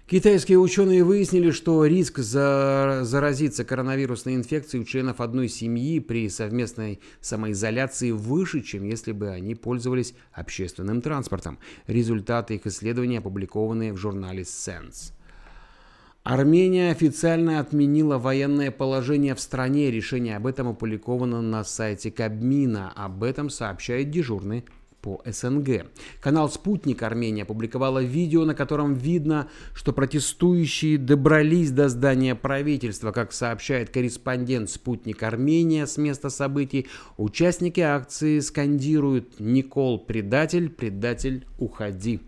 Китайские 0.10 0.58
ученые 0.58 1.04
выяснили, 1.04 1.52
что 1.52 1.86
риск 1.86 2.20
за... 2.20 3.00
заразиться 3.02 3.66
коронавирусной 3.66 4.36
инфекцией 4.36 4.84
у 4.84 4.86
членов 4.86 5.20
одной 5.20 5.50
семьи 5.50 6.00
при 6.00 6.30
совместной 6.30 7.02
самоизоляции 7.20 8.12
выше, 8.12 8.62
чем 8.62 8.86
если 8.86 9.12
бы 9.12 9.28
они 9.28 9.54
пользовались 9.54 10.14
общественным 10.32 11.02
транспортом. 11.02 11.60
Результаты 11.88 12.56
их 12.56 12.66
исследований 12.66 13.18
опубликованы 13.18 13.92
в 13.92 13.98
журнале 13.98 14.44
Sense. 14.44 15.12
Армения 16.24 16.92
официально 16.92 17.60
отменила 17.60 18.18
военное 18.18 18.72
положение 18.72 19.36
в 19.36 19.42
стране. 19.42 19.92
Решение 19.92 20.38
об 20.38 20.48
этом 20.48 20.70
опубликовано 20.70 21.42
на 21.42 21.66
сайте 21.66 22.12
Кабмина. 22.12 22.94
Об 22.96 23.26
этом 23.26 23.50
сообщает 23.50 24.10
дежурный 24.10 24.64
по 25.08 25.22
СНГ. 25.24 25.86
Канал 26.20 26.50
«Спутник 26.50 27.02
Армения» 27.02 27.44
опубликовала 27.44 28.04
видео, 28.04 28.44
на 28.44 28.54
котором 28.54 28.94
видно, 28.94 29.48
что 29.74 29.94
протестующие 29.94 30.98
добрались 30.98 31.72
до 31.72 31.88
здания 31.88 32.36
правительства. 32.36 33.14
Как 33.14 33.32
сообщает 33.32 33.90
корреспондент 33.90 34.70
«Спутник 34.70 35.24
Армения» 35.24 35.88
с 35.88 35.96
места 35.96 36.30
событий, 36.30 36.88
участники 37.16 37.80
акции 37.80 38.40
скандируют 38.40 39.40
«Никол, 39.40 39.98
предатель, 39.98 40.70
предатель, 40.70 41.48
уходи». 41.58 42.20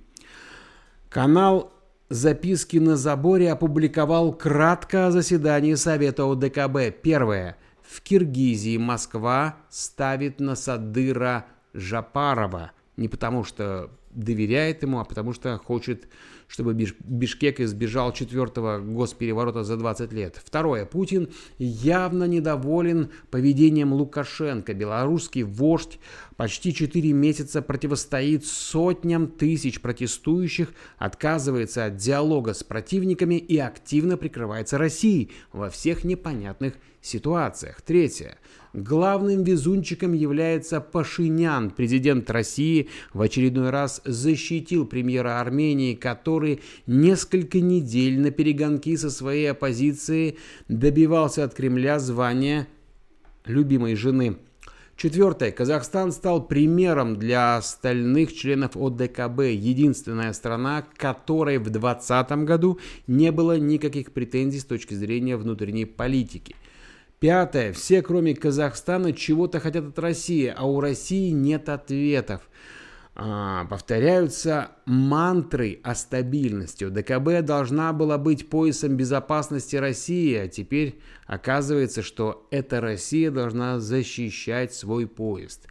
Канал 1.09 1.73
«Записки 2.07 2.77
на 2.77 2.95
заборе» 2.95 3.51
опубликовал 3.51 4.31
кратко 4.31 5.07
о 5.07 5.11
заседании 5.11 5.73
Совета 5.73 6.23
ОДКБ. 6.31 7.01
Первое. 7.03 7.57
В 7.81 8.01
Киргизии 8.01 8.77
Москва 8.77 9.57
ставит 9.69 10.39
на 10.39 10.55
Садыра 10.55 11.47
Жапарова. 11.73 12.71
Не 12.97 13.07
потому 13.07 13.43
что 13.43 13.91
доверяет 14.11 14.83
ему, 14.83 14.99
а 14.99 15.05
потому 15.05 15.33
что 15.33 15.57
хочет 15.57 16.07
чтобы 16.49 16.73
Бишкек 16.73 17.59
избежал 17.59 18.11
четвертого 18.11 18.79
госпереворота 18.79 19.63
за 19.63 19.77
20 19.77 20.11
лет. 20.11 20.41
Второе. 20.43 20.85
Путин 20.85 21.29
явно 21.59 22.23
недоволен 22.23 23.11
поведением 23.29 23.93
Лукашенко. 23.93 24.73
Белорусский 24.73 25.43
вождь 25.43 25.99
почти 26.39 26.73
4 26.73 27.11
месяца 27.11 27.61
противостоит 27.61 28.45
сотням 28.45 29.27
тысяч 29.27 29.81
протестующих, 29.81 30.71
отказывается 30.97 31.83
от 31.83 31.97
диалога 31.97 32.53
с 32.53 32.63
противниками 32.63 33.35
и 33.35 33.57
активно 33.57 34.15
прикрывается 34.15 34.77
Россией 34.77 35.31
во 35.51 35.69
всех 35.69 36.05
непонятных 36.05 36.75
ситуациях. 37.01 37.81
Третье. 37.81 38.37
Главным 38.71 39.43
везунчиком 39.43 40.13
является 40.13 40.79
Пашинян. 40.79 41.71
Президент 41.71 42.29
России 42.31 42.87
в 43.13 43.21
очередной 43.21 43.69
раз 43.69 44.01
защитил 44.05 44.85
премьера 44.85 45.41
Армении, 45.41 45.93
который 45.93 46.61
несколько 46.87 47.59
недель 47.59 48.17
на 48.17 48.31
перегонки 48.31 48.95
со 48.95 49.09
своей 49.09 49.51
оппозицией 49.51 50.37
добивался 50.69 51.43
от 51.43 51.53
Кремля 51.53 51.99
звания 51.99 52.69
любимой 53.43 53.95
жены. 53.95 54.37
Четвертое. 54.99 55.53
Казахстан 55.53 56.11
стал 56.11 56.45
примером 56.45 57.15
для 57.15 57.55
остальных 57.55 58.35
членов 58.35 58.75
ОДКБ. 58.75 59.39
Единственная 59.53 60.33
страна, 60.33 60.85
которой 60.97 61.57
в 61.57 61.69
2020 61.69 62.31
году 62.43 62.79
не 63.07 63.31
было 63.31 63.57
никаких 63.57 64.11
претензий 64.11 64.59
с 64.59 64.65
точки 64.65 64.93
зрения 64.93 65.37
внутренней 65.37 65.85
политики– 65.85 66.53
Пятое. 67.19 67.73
Все, 67.73 68.01
кроме 68.01 68.33
Казахстана, 68.33 69.11
чего-то 69.11 69.59
хотят 69.59 69.85
от 69.87 69.99
России, 69.99 70.53
а 70.55 70.65
у 70.65 70.79
России 70.79 71.31
нет 71.31 71.67
ответов. 71.67 72.41
А, 73.21 73.65
повторяются 73.65 74.71
мантры 74.85 75.81
о 75.83 75.93
стабильности. 75.93 76.87
ДКБ 76.87 77.45
должна 77.45 77.91
была 77.91 78.17
быть 78.17 78.49
поясом 78.49 78.95
безопасности 78.95 79.75
России, 79.75 80.35
а 80.35 80.47
теперь 80.47 81.01
оказывается, 81.27 82.01
что 82.01 82.47
эта 82.49 82.79
Россия 82.79 83.29
должна 83.29 83.79
защищать 83.79 84.73
свой 84.73 85.05
поезд. 85.05 85.67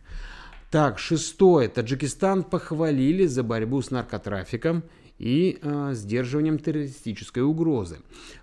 Так, 0.70 0.98
шестое. 0.98 1.68
Таджикистан 1.68 2.42
похвалили 2.42 3.24
за 3.24 3.42
борьбу 3.42 3.80
с 3.80 3.90
наркотрафиком 3.90 4.84
и 5.18 5.58
э, 5.60 5.90
сдерживанием 5.94 6.58
террористической 6.58 7.42
угрозы. 7.42 7.98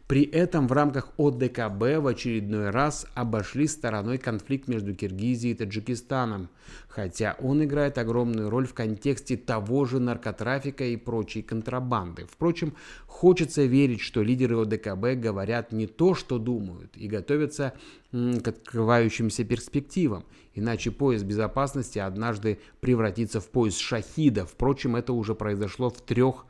При 0.08 0.24
этом 0.24 0.68
в 0.68 0.72
рамках 0.72 1.10
ОДКБ 1.18 2.00
в 2.00 2.08
очередной 2.08 2.70
раз 2.70 3.08
обошли 3.16 3.66
стороной 3.66 4.20
конфликт 4.20 4.68
между 4.68 4.94
Киргизией 4.94 5.54
и 5.54 5.58
Таджикистаном, 5.58 6.50
хотя 6.88 7.36
он 7.40 7.64
играет 7.64 7.98
огромную 7.98 8.52
роль 8.52 8.68
в 8.68 8.76
контексте 8.76 9.36
того 9.36 9.86
же 9.86 10.00
наркотрафика 10.00 10.84
и 10.84 10.96
прочей 10.96 11.42
контрабанды. 11.42 12.28
Впрочем, 12.30 12.76
хочется 13.08 13.64
верить, 13.64 14.02
что 14.02 14.22
лидеры 14.22 14.62
ОДКБ 14.62 15.20
говорят 15.20 15.72
не 15.72 15.88
то, 15.88 16.14
что 16.14 16.38
думают, 16.38 16.96
и 16.96 17.08
готовятся 17.08 17.74
к 18.12 18.48
открывающимся 18.48 19.44
перспективам, 19.44 20.24
иначе 20.54 20.92
пояс 20.92 21.24
безопасности 21.24 21.98
однажды 21.98 22.60
превратится 22.80 23.40
в 23.40 23.50
пояс 23.50 23.78
шахида. 23.78 24.46
Впрочем, 24.46 24.96
это 24.96 25.14
уже 25.14 25.34
произошло 25.34 25.90
в 25.90 26.00
трех 26.02 26.46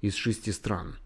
из 0.00 0.14
шести 0.14 0.52
стран. 0.52 0.96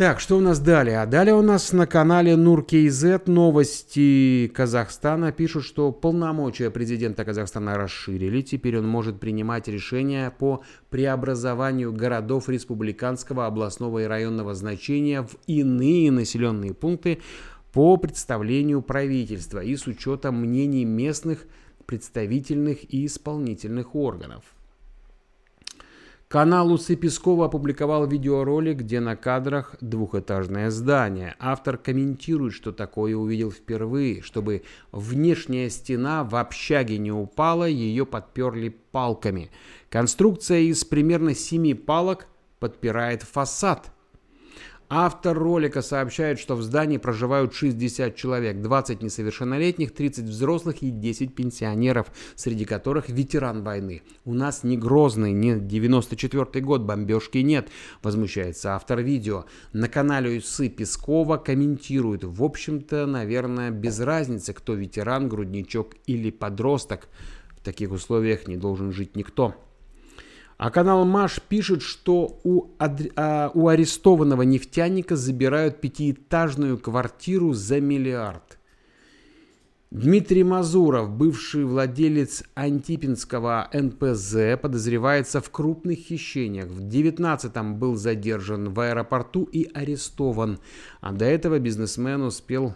Так, 0.00 0.18
что 0.18 0.38
у 0.38 0.40
нас 0.40 0.60
далее? 0.60 1.02
А 1.02 1.04
далее 1.04 1.34
у 1.34 1.42
нас 1.42 1.74
на 1.74 1.86
канале 1.86 2.34
Нур.кз 2.34 3.26
новости 3.26 4.50
Казахстана 4.54 5.30
пишут, 5.30 5.64
что 5.64 5.92
полномочия 5.92 6.70
президента 6.70 7.22
Казахстана 7.22 7.76
расширили. 7.76 8.40
Теперь 8.40 8.78
он 8.78 8.88
может 8.88 9.20
принимать 9.20 9.68
решения 9.68 10.30
по 10.30 10.62
преобразованию 10.88 11.92
городов 11.92 12.48
республиканского, 12.48 13.44
областного 13.44 13.98
и 13.98 14.06
районного 14.06 14.54
значения 14.54 15.20
в 15.20 15.36
иные 15.46 16.10
населенные 16.10 16.72
пункты 16.72 17.20
по 17.70 17.98
представлению 17.98 18.80
правительства 18.80 19.58
и 19.62 19.76
с 19.76 19.86
учетом 19.86 20.40
мнений 20.40 20.86
местных 20.86 21.44
представительных 21.84 22.90
и 22.90 23.04
исполнительных 23.04 23.94
органов. 23.94 24.44
Канал 26.30 26.70
Усы 26.70 26.94
Пескова 26.94 27.46
опубликовал 27.46 28.06
видеоролик, 28.06 28.76
где 28.76 29.00
на 29.00 29.16
кадрах 29.16 29.74
двухэтажное 29.80 30.70
здание. 30.70 31.34
Автор 31.40 31.76
комментирует, 31.76 32.54
что 32.54 32.70
такое 32.70 33.16
увидел 33.16 33.50
впервые. 33.50 34.22
Чтобы 34.22 34.62
внешняя 34.92 35.68
стена 35.70 36.22
в 36.22 36.36
общаге 36.36 36.98
не 36.98 37.10
упала, 37.10 37.64
ее 37.64 38.06
подперли 38.06 38.68
палками. 38.68 39.50
Конструкция 39.88 40.60
из 40.60 40.84
примерно 40.84 41.34
семи 41.34 41.74
палок 41.74 42.28
подпирает 42.60 43.24
фасад– 43.24 43.90
Автор 44.92 45.38
ролика 45.38 45.82
сообщает, 45.82 46.40
что 46.40 46.56
в 46.56 46.62
здании 46.62 46.96
проживают 46.96 47.54
60 47.54 48.16
человек, 48.16 48.60
20 48.60 49.02
несовершеннолетних, 49.02 49.94
30 49.94 50.24
взрослых 50.24 50.82
и 50.82 50.90
10 50.90 51.32
пенсионеров, 51.32 52.08
среди 52.34 52.64
которых 52.64 53.08
ветеран 53.08 53.62
войны. 53.62 54.02
У 54.24 54.34
нас 54.34 54.64
не 54.64 54.76
Грозный, 54.76 55.30
не 55.30 55.60
94 55.60 56.64
год, 56.64 56.80
бомбежки 56.80 57.38
нет, 57.38 57.68
возмущается 58.02 58.74
автор 58.74 59.00
видео. 59.00 59.44
На 59.72 59.88
канале 59.88 60.38
Усы 60.38 60.68
Пескова 60.68 61.36
комментирует, 61.36 62.24
в 62.24 62.42
общем-то, 62.42 63.06
наверное, 63.06 63.70
без 63.70 64.00
разницы, 64.00 64.52
кто 64.52 64.74
ветеран, 64.74 65.28
грудничок 65.28 65.94
или 66.06 66.32
подросток. 66.32 67.08
В 67.56 67.60
таких 67.62 67.92
условиях 67.92 68.48
не 68.48 68.56
должен 68.56 68.90
жить 68.90 69.14
никто. 69.14 69.54
А 70.60 70.70
канал 70.70 71.06
Маш 71.06 71.40
пишет, 71.40 71.80
что 71.80 72.38
у, 72.44 72.66
а, 72.78 73.50
у 73.54 73.68
арестованного 73.68 74.42
нефтяника 74.42 75.16
забирают 75.16 75.80
пятиэтажную 75.80 76.76
квартиру 76.76 77.54
за 77.54 77.80
миллиард. 77.80 78.58
Дмитрий 79.90 80.44
Мазуров, 80.44 81.08
бывший 81.08 81.64
владелец 81.64 82.44
Антипинского 82.54 83.70
НПЗ, 83.72 84.60
подозревается 84.60 85.40
в 85.40 85.48
крупных 85.48 85.98
хищениях. 85.98 86.66
В 86.66 86.86
19-м 86.86 87.78
был 87.78 87.96
задержан 87.96 88.74
в 88.74 88.80
аэропорту 88.80 89.44
и 89.44 89.66
арестован. 89.72 90.58
А 91.00 91.12
до 91.12 91.24
этого 91.24 91.58
бизнесмен 91.58 92.20
успел 92.20 92.74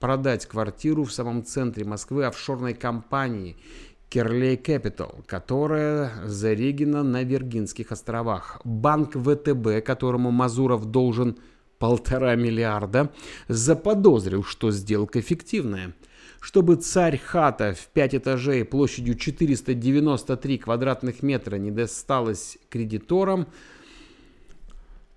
продать 0.00 0.46
квартиру 0.46 1.04
в 1.04 1.12
самом 1.12 1.44
центре 1.44 1.84
Москвы 1.84 2.24
офшорной 2.24 2.74
компании– 2.74 3.56
Керлей 4.10 4.56
Capital, 4.56 5.24
которая 5.24 6.10
зарегена 6.26 7.04
на 7.04 7.22
Виргинских 7.22 7.92
островах. 7.92 8.60
Банк 8.64 9.14
ВТБ, 9.14 9.84
которому 9.84 10.32
Мазуров 10.32 10.86
должен 10.86 11.38
полтора 11.78 12.34
миллиарда, 12.34 13.12
заподозрил, 13.46 14.42
что 14.42 14.72
сделка 14.72 15.22
фиктивная. 15.22 15.94
Чтобы 16.40 16.74
царь 16.76 17.18
хата 17.18 17.72
в 17.72 17.86
пять 17.88 18.16
этажей 18.16 18.64
площадью 18.64 19.14
493 19.14 20.58
квадратных 20.58 21.22
метра 21.22 21.56
не 21.56 21.70
досталась 21.70 22.58
кредиторам– 22.68 23.46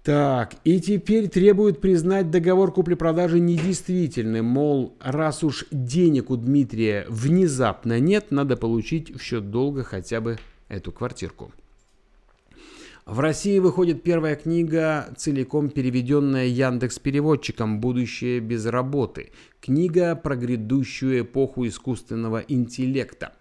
так, 0.03 0.55
и 0.65 0.81
теперь 0.81 1.29
требуют 1.29 1.79
признать 1.79 2.29
договор 2.29 2.73
купли-продажи 2.73 3.39
недействительным, 3.39 4.45
мол, 4.45 4.97
раз 4.99 5.45
уж 5.45 5.65
денег 5.71 6.29
у 6.29 6.35
Дмитрия 6.35 7.05
внезапно 7.07 7.99
нет, 8.01 8.29
надо 8.29 8.57
получить 8.57 9.15
в 9.15 9.23
счет 9.23 9.49
долга 9.49 9.83
хотя 9.83 10.19
бы 10.19 10.37
эту 10.67 10.91
квартирку. 10.91 11.53
В 13.05 13.19
России 13.19 13.59
выходит 13.59 14.01
первая 14.01 14.37
книга, 14.37 15.13
целиком 15.17 15.69
переведенная 15.69 16.45
Яндекс 16.45 16.99
переводчиком 16.99 17.81
«Будущее 17.81 18.39
без 18.39 18.65
работы». 18.65 19.31
Книга 19.59 20.15
про 20.15 20.37
грядущую 20.37 21.23
эпоху 21.23 21.67
искусственного 21.67 22.45
интеллекта. 22.47 23.33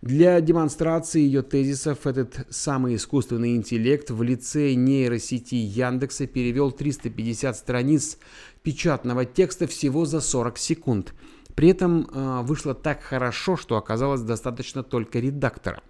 Для 0.00 0.40
демонстрации 0.40 1.20
ее 1.20 1.42
тезисов 1.42 2.06
этот 2.06 2.46
самый 2.48 2.94
искусственный 2.94 3.54
интеллект 3.54 4.10
в 4.10 4.22
лице 4.22 4.72
нейросети 4.72 5.56
Яндекса 5.56 6.26
перевел 6.26 6.72
350 6.72 7.54
страниц 7.54 8.16
печатного 8.62 9.26
текста 9.26 9.66
всего 9.66 10.06
за 10.06 10.22
40 10.22 10.56
секунд– 10.56 11.12
при 11.54 11.68
этом 11.68 12.06
э, 12.12 12.40
вышло 12.42 12.74
так 12.74 13.02
хорошо, 13.02 13.56
что 13.56 13.76
оказалось 13.76 14.22
достаточно 14.22 14.82
только 14.82 15.18
редактора. 15.18 15.82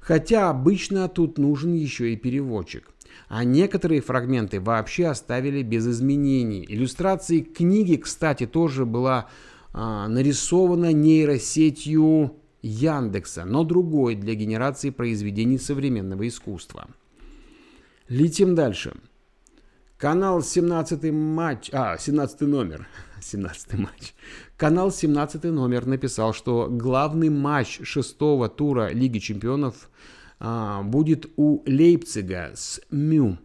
Хотя 0.00 0.50
обычно 0.50 1.08
тут 1.08 1.38
нужен 1.38 1.74
еще 1.74 2.12
и 2.12 2.16
переводчик. 2.16 2.90
А 3.28 3.44
некоторые 3.44 4.00
фрагменты 4.00 4.60
вообще 4.60 5.06
оставили 5.06 5.62
без 5.62 5.86
изменений. 5.86 6.64
Иллюстрации 6.68 7.40
книги, 7.40 7.96
кстати, 7.96 8.46
тоже 8.46 8.86
была 8.86 9.28
э, 9.72 10.06
нарисована 10.08 10.92
нейросетью 10.92 12.36
Яндекса, 12.62 13.44
но 13.44 13.64
другой 13.64 14.14
для 14.14 14.34
генерации 14.34 14.90
произведений 14.90 15.58
современного 15.58 16.26
искусства. 16.28 16.88
Летим 18.08 18.54
дальше. 18.54 18.94
Канал 20.00 20.40
17 20.40 21.12
матч, 21.12 21.68
а, 21.74 21.98
17 21.98 22.40
номер, 22.40 22.88
17 23.20 23.74
матч. 23.74 24.14
Канал 24.56 24.90
17 24.90 25.44
номер 25.44 25.84
написал, 25.84 26.32
что 26.32 26.68
главный 26.70 27.28
матч 27.28 27.80
шестого 27.82 28.48
тура 28.48 28.88
Лиги 28.88 29.18
чемпионов 29.18 29.90
а, 30.38 30.82
будет 30.82 31.26
у 31.36 31.62
Лейпцига 31.66 32.52
с 32.54 32.80
Мю. 32.90 33.36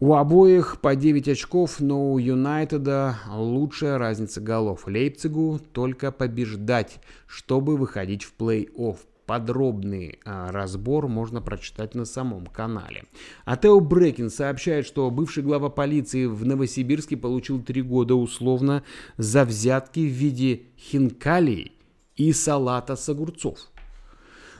У 0.00 0.14
обоих 0.14 0.80
по 0.80 0.96
9 0.96 1.28
очков, 1.28 1.78
но 1.80 2.10
у 2.10 2.18
Юнайтеда 2.18 3.18
лучшая 3.30 3.98
разница 3.98 4.40
голов. 4.40 4.86
Лейпцигу 4.86 5.60
только 5.72 6.10
побеждать, 6.10 7.00
чтобы 7.26 7.76
выходить 7.76 8.24
в 8.24 8.32
плей-офф. 8.38 8.96
Подробный 9.26 10.20
а, 10.24 10.52
разбор 10.52 11.08
можно 11.08 11.40
прочитать 11.40 11.96
на 11.96 12.04
самом 12.04 12.46
канале. 12.46 13.04
А 13.44 13.56
Тео 13.56 13.80
Брекин 13.80 14.30
сообщает, 14.30 14.86
что 14.86 15.10
бывший 15.10 15.42
глава 15.42 15.68
полиции 15.68 16.26
в 16.26 16.46
Новосибирске 16.46 17.16
получил 17.16 17.60
три 17.60 17.82
года 17.82 18.14
условно 18.14 18.84
за 19.16 19.44
взятки 19.44 20.00
в 20.00 20.12
виде 20.12 20.62
хинкалий 20.78 21.72
и 22.14 22.32
салата 22.32 22.94
с 22.94 23.08
огурцов. 23.08 23.58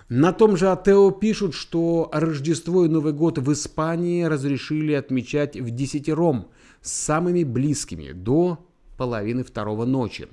На 0.09 0.33
том 0.33 0.57
же 0.57 0.69
Атео 0.69 1.11
пишут, 1.11 1.55
что 1.55 2.09
Рождество 2.13 2.85
и 2.85 2.89
Новый 2.89 3.13
год 3.13 3.39
в 3.39 3.53
Испании 3.53 4.23
разрешили 4.23 4.93
отмечать 4.93 5.57
в 5.57 5.71
десятером 5.71 6.49
с 6.81 6.93
самыми 6.93 7.43
близкими 7.43 8.13
до 8.13 8.66
половины 8.97 9.45
второго 9.45 9.85
ночи. 9.85 10.27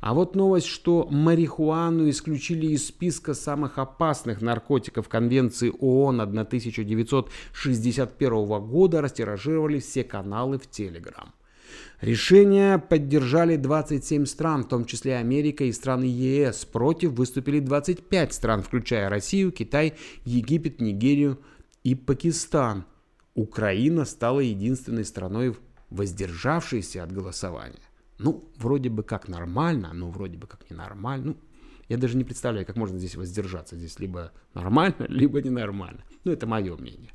А 0.00 0.14
вот 0.14 0.34
новость, 0.36 0.66
что 0.66 1.08
марихуану 1.10 2.08
исключили 2.08 2.68
из 2.68 2.86
списка 2.86 3.34
самых 3.34 3.78
опасных 3.78 4.40
наркотиков 4.40 5.08
Конвенции 5.08 5.72
ООН 5.78 6.20
1961 6.20 8.66
года, 8.66 9.00
растиражировали 9.00 9.80
все 9.80 10.04
каналы 10.04 10.58
в 10.58 10.70
Телеграм. 10.70 11.32
Решение 12.00 12.78
поддержали 12.78 13.56
27 13.56 14.24
стран, 14.26 14.62
в 14.62 14.68
том 14.68 14.84
числе 14.84 15.16
Америка 15.16 15.64
и 15.64 15.72
страны 15.72 16.04
ЕС. 16.04 16.64
Против 16.64 17.10
выступили 17.12 17.58
25 17.58 18.32
стран, 18.32 18.62
включая 18.62 19.08
Россию, 19.08 19.50
Китай, 19.50 19.94
Египет, 20.24 20.80
Нигерию 20.80 21.40
и 21.82 21.96
Пакистан. 21.96 22.84
Украина 23.34 24.04
стала 24.04 24.40
единственной 24.40 25.04
страной, 25.04 25.56
воздержавшейся 25.90 27.02
от 27.02 27.12
голосования. 27.12 27.87
Ну, 28.18 28.50
вроде 28.56 28.90
бы 28.90 29.02
как 29.02 29.28
нормально, 29.28 29.92
но 29.92 30.10
вроде 30.10 30.36
бы 30.36 30.46
как 30.46 30.68
ненормально. 30.70 31.26
Ну, 31.26 31.36
я 31.88 31.96
даже 31.96 32.16
не 32.16 32.24
представляю, 32.24 32.66
как 32.66 32.76
можно 32.76 32.98
здесь 32.98 33.16
воздержаться. 33.16 33.76
Здесь 33.76 33.98
либо 33.98 34.32
нормально, 34.54 34.94
либо 35.08 35.40
ненормально. 35.40 36.04
Ну, 36.24 36.32
это 36.32 36.46
мое 36.46 36.76
мнение. 36.76 37.10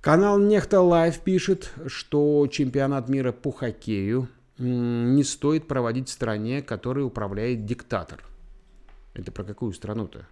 Канал 0.00 0.38
Нехта 0.38 0.80
Лайв 0.80 1.20
пишет, 1.20 1.72
что 1.86 2.46
чемпионат 2.50 3.08
мира 3.08 3.32
по 3.32 3.52
хоккею 3.52 4.28
не 4.58 5.24
стоит 5.24 5.68
проводить 5.68 6.08
в 6.08 6.12
стране, 6.12 6.62
которой 6.62 7.04
управляет 7.04 7.64
диктатор. 7.64 8.24
Это 9.14 9.32
про 9.32 9.44
какую 9.44 9.72
страну-то? 9.72 10.26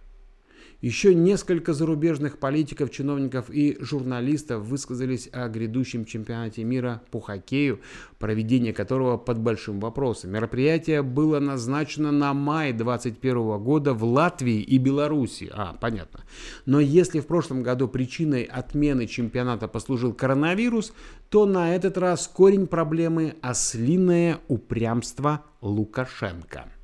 Еще 0.81 1.13
несколько 1.13 1.73
зарубежных 1.73 2.37
политиков, 2.37 2.89
чиновников 2.89 3.49
и 3.49 3.77
журналистов 3.81 4.63
высказались 4.63 5.27
о 5.33 5.49
грядущем 5.49 6.05
чемпионате 6.05 6.63
мира 6.63 7.01
по 7.11 7.19
хоккею, 7.19 7.81
проведение 8.17 8.71
которого 8.71 9.17
под 9.17 9.39
большим 9.39 9.81
вопросом. 9.81 10.31
Мероприятие 10.31 11.01
было 11.01 11.41
назначено 11.41 12.13
на 12.13 12.33
май 12.33 12.71
2021 12.71 13.61
года 13.61 13.93
в 13.93 14.05
Латвии 14.05 14.61
и 14.61 14.77
Беларуси. 14.77 15.51
А, 15.51 15.73
понятно. 15.73 16.21
Но 16.65 16.79
если 16.79 17.19
в 17.19 17.27
прошлом 17.27 17.61
году 17.61 17.89
причиной 17.89 18.43
отмены 18.43 19.05
чемпионата 19.05 19.67
послужил 19.67 20.13
коронавирус, 20.13 20.93
то 21.29 21.45
на 21.45 21.75
этот 21.75 21.97
раз 21.97 22.25
корень 22.27 22.67
проблемы– 22.67 23.35
ослиное 23.41 24.39
упрямство 24.47 25.43
Лукашенко. 25.59 26.78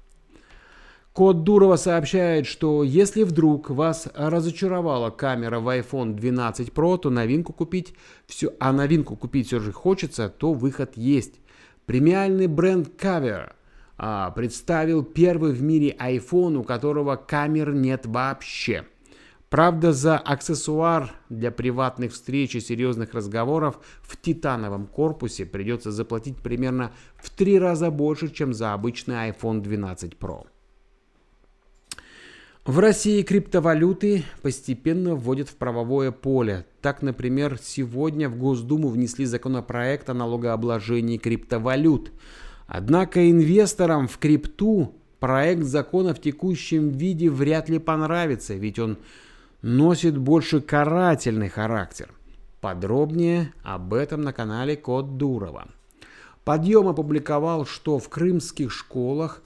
Код 1.15 1.43
Дурова 1.43 1.77
сообщает, 1.77 2.45
что 2.45 2.83
если 2.83 3.23
вдруг 3.23 3.69
вас 3.69 4.09
разочаровала 4.15 5.11
камера 5.11 5.61
в 5.61 5.69
iPhone 5.69 6.13
12 6.13 6.73
Pro, 6.73 6.97
то 6.97 7.09
новинку 7.09 7.53
купить 7.53 7.93
все, 8.27 8.51
а 8.59 8.73
новинку 8.73 9.15
купить 9.15 9.47
все 9.47 9.61
же 9.61 9.71
хочется, 9.71 10.27
то 10.27 10.51
выход 10.51 10.97
есть. 10.97 11.35
Премиальный 11.85 12.47
бренд 12.47 13.01
Cover 13.01 13.53
а, 13.97 14.31
представил 14.31 15.03
первый 15.03 15.53
в 15.53 15.61
мире 15.63 15.95
iPhone, 15.97 16.57
у 16.57 16.63
которого 16.65 17.15
камер 17.15 17.73
нет 17.73 18.05
вообще. 18.05 18.83
Правда, 19.49 19.93
за 19.93 20.17
аксессуар 20.17 21.13
для 21.29 21.49
приватных 21.49 22.11
встреч 22.11 22.55
и 22.55 22.59
серьезных 22.59 23.13
разговоров 23.13 23.79
в 24.01 24.17
титановом 24.17 24.85
корпусе 24.85 25.45
придется 25.45 25.93
заплатить 25.93 26.35
примерно 26.39 26.91
в 27.15 27.29
три 27.29 27.57
раза 27.57 27.89
больше, 27.89 28.27
чем 28.27 28.53
за 28.53 28.73
обычный 28.73 29.29
iPhone 29.29 29.61
12 29.61 30.17
Pro. 30.19 30.47
В 32.65 32.79
России 32.79 33.21
криптовалюты 33.21 34.23
постепенно 34.41 35.13
вводят 35.13 35.49
в 35.49 35.55
правовое 35.55 36.09
поле. 36.09 36.65
Так, 36.81 37.03
например, 37.03 37.59
сегодня 37.61 38.27
в 38.27 38.37
Госдуму 38.37 38.87
внесли 38.87 39.25
законопроект 39.25 40.09
о 40.09 40.15
налогообложении 40.15 41.19
криптовалют. 41.19 42.11
Однако 42.65 43.29
инвесторам 43.29 44.07
в 44.07 44.17
крипту 44.17 44.95
проект 45.19 45.61
закона 45.61 46.15
в 46.15 46.19
текущем 46.19 46.89
виде 46.89 47.29
вряд 47.29 47.69
ли 47.69 47.77
понравится, 47.77 48.55
ведь 48.55 48.79
он 48.79 48.97
носит 49.61 50.17
больше 50.17 50.59
карательный 50.59 51.49
характер. 51.49 52.09
Подробнее 52.61 53.53
об 53.61 53.93
этом 53.93 54.23
на 54.23 54.33
канале 54.33 54.75
Код 54.75 55.17
Дурова. 55.17 55.67
Подъем 56.43 56.87
опубликовал, 56.87 57.67
что 57.67 57.99
в 57.99 58.09
крымских 58.09 58.71
школах 58.71 59.43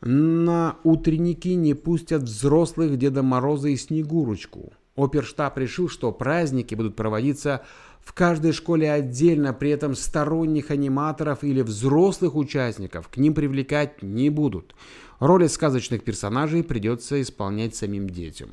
на 0.00 0.78
утренники 0.82 1.48
не 1.48 1.74
пустят 1.74 2.22
взрослых 2.22 2.96
Деда 2.96 3.22
Мороза 3.22 3.68
и 3.68 3.76
Снегурочку. 3.76 4.72
Оперштаб 4.96 5.56
решил, 5.58 5.88
что 5.88 6.12
праздники 6.12 6.74
будут 6.74 6.96
проводиться 6.96 7.62
в 8.00 8.12
каждой 8.12 8.52
школе 8.52 8.90
отдельно, 8.90 9.52
при 9.52 9.70
этом 9.70 9.94
сторонних 9.94 10.70
аниматоров 10.70 11.44
или 11.44 11.60
взрослых 11.60 12.34
участников 12.34 13.08
к 13.08 13.16
ним 13.18 13.34
привлекать 13.34 14.02
не 14.02 14.30
будут. 14.30 14.74
Роли 15.18 15.46
сказочных 15.46 16.02
персонажей 16.02 16.64
придется 16.64 17.20
исполнять 17.20 17.74
самим 17.74 18.08
детям. 18.08 18.50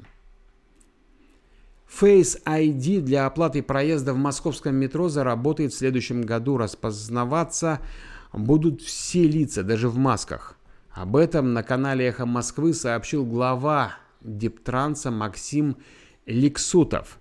Face 1.89 2.41
ID 2.43 2.99
для 2.99 3.25
оплаты 3.25 3.63
проезда 3.63 4.13
в 4.13 4.17
московском 4.17 4.75
метро 4.75 5.07
заработает 5.07 5.71
в 5.71 5.77
следующем 5.77 6.21
году. 6.21 6.57
Распознаваться 6.57 7.79
будут 8.33 8.81
все 8.81 9.25
лица, 9.25 9.63
даже 9.63 9.87
в 9.87 9.97
масках. 9.97 10.56
Об 10.97 11.15
этом 11.15 11.53
на 11.53 11.61
канале 11.61 12.07
«Эхо 12.07 12.25
Москвы» 12.25 12.73
сообщил 12.73 13.23
глава 13.23 13.93
Дептранса 14.21 15.11
Максим 15.11 15.77
Ликсутов. 16.25 17.19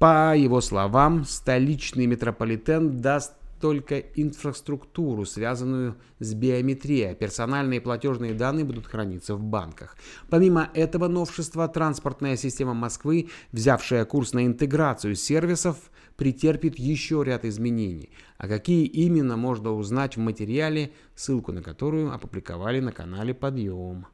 По 0.00 0.36
его 0.36 0.60
словам, 0.60 1.24
столичный 1.24 2.06
метрополитен 2.06 3.00
даст 3.00 3.34
только 3.60 4.00
инфраструктуру, 4.00 5.24
связанную 5.26 5.94
с 6.18 6.34
биометрией. 6.34 7.12
А 7.12 7.14
персональные 7.14 7.80
платежные 7.80 8.34
данные 8.34 8.64
будут 8.64 8.88
храниться 8.88 9.36
в 9.36 9.44
банках. 9.44 9.96
Помимо 10.28 10.68
этого 10.74 11.06
новшества, 11.06 11.68
транспортная 11.68 12.36
система 12.36 12.74
Москвы, 12.74 13.28
взявшая 13.52 14.04
курс 14.06 14.32
на 14.32 14.44
интеграцию 14.44 15.14
сервисов, 15.14 15.76
претерпит 16.16 16.78
еще 16.78 17.22
ряд 17.24 17.44
изменений. 17.44 18.10
А 18.38 18.48
какие 18.48 18.86
именно 18.86 19.36
можно 19.36 19.72
узнать 19.72 20.16
в 20.16 20.20
материале, 20.20 20.92
ссылку 21.14 21.52
на 21.52 21.62
которую 21.62 22.12
опубликовали 22.12 22.80
на 22.80 22.92
канале 22.92 23.34
«Подъем». 23.34 24.06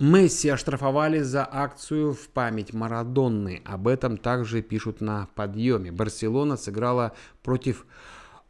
Месси 0.00 0.48
оштрафовали 0.48 1.20
за 1.20 1.46
акцию 1.50 2.14
в 2.14 2.30
память 2.30 2.72
Марадонны. 2.72 3.60
Об 3.66 3.86
этом 3.86 4.16
также 4.16 4.62
пишут 4.62 5.02
на 5.02 5.28
подъеме. 5.34 5.92
Барселона 5.92 6.56
сыграла 6.56 7.12
против 7.42 7.84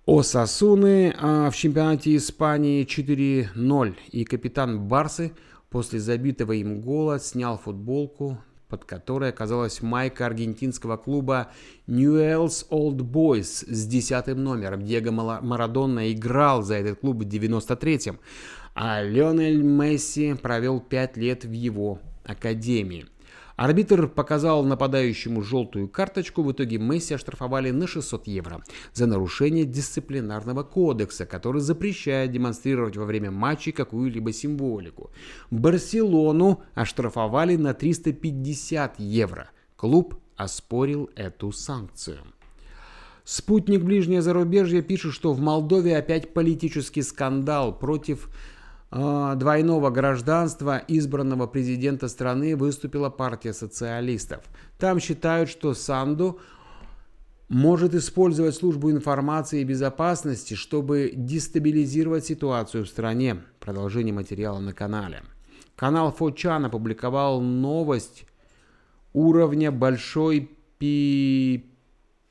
Осасуны 0.07 1.13
а 1.19 1.51
в 1.51 1.57
чемпионате 1.57 2.15
Испании 2.15 2.87
4-0. 2.87 3.97
И 4.13 4.25
капитан 4.25 4.87
Барсы 4.87 5.33
после 5.71 5.99
забитого 5.99 6.53
им 6.53 6.81
гола 6.81 7.19
снял 7.19 7.59
футболку, 7.59 8.39
под 8.71 8.85
которой 8.85 9.31
оказалась 9.31 9.83
майка 9.83 10.25
аргентинского 10.25 10.97
клуба 10.97 11.49
Newell's 11.89 12.67
Old 12.71 12.99
Boys 12.99 13.65
с 13.69 13.87
десятым 13.87 14.43
номером. 14.43 14.85
Диего 14.85 15.11
Марадонна 15.11 16.13
играл 16.13 16.63
за 16.63 16.77
этот 16.77 17.01
клуб 17.01 17.19
в 17.19 17.27
93-м, 17.27 18.19
а 18.75 19.03
Лионель 19.03 19.61
Месси 19.61 20.35
провел 20.35 20.81
пять 20.81 21.17
лет 21.17 21.45
в 21.45 21.53
его 21.53 21.99
академии. 22.25 23.07
Арбитр 23.61 24.09
показал 24.09 24.65
нападающему 24.65 25.43
желтую 25.43 25.87
карточку, 25.87 26.43
в 26.43 26.51
итоге 26.51 26.79
Месси 26.79 27.13
оштрафовали 27.13 27.71
на 27.71 27.87
600 27.87 28.27
евро 28.27 28.65
за 28.95 29.05
нарушение 29.05 29.67
дисциплинарного 29.67 30.63
кодекса, 30.63 31.27
который 31.27 31.61
запрещает 31.61 32.33
демонстрировать 32.33 32.97
во 32.97 33.05
время 33.05 33.31
матчей 33.31 33.73
какую-либо 33.73 34.33
символику. 34.33 35.11
Барселону 35.51 36.63
оштрафовали 36.73 37.57
на 37.57 37.75
350 37.75 38.99
евро. 38.99 39.51
Клуб 39.77 40.15
оспорил 40.37 41.11
эту 41.15 41.53
санкцию. 41.53 42.21
Спутник 43.25 43.83
Ближнее 43.83 44.23
зарубежье 44.23 44.81
пишет, 44.81 45.13
что 45.13 45.35
в 45.35 45.41
Молдове 45.41 45.99
опять 45.99 46.33
политический 46.33 47.03
скандал 47.03 47.79
против 47.79 48.31
двойного 48.91 49.91
гражданства 49.91 50.83
избранного 50.89 51.47
президента 51.47 52.09
страны 52.09 52.57
выступила 52.57 53.09
партия 53.09 53.53
социалистов. 53.53 54.45
Там 54.79 54.99
считают, 54.99 55.49
что 55.49 55.75
Санду 55.75 56.41
может 57.49 57.95
использовать 57.95 58.55
службу 58.55 58.91
информации 58.91 59.61
и 59.61 59.65
безопасности, 59.65 60.55
чтобы 60.55 61.13
дестабилизировать 61.15 62.27
ситуацию 62.27 62.85
в 62.85 62.89
стране. 62.89 63.43
Продолжение 63.61 64.15
материала 64.15 64.59
на 64.59 64.73
канале. 64.73 65.23
Канал 65.77 66.13
Фочан 66.13 66.65
опубликовал 66.65 67.41
новость 67.41 68.25
уровня 69.13 69.71
большой 69.73 70.51
пи... 70.79 71.65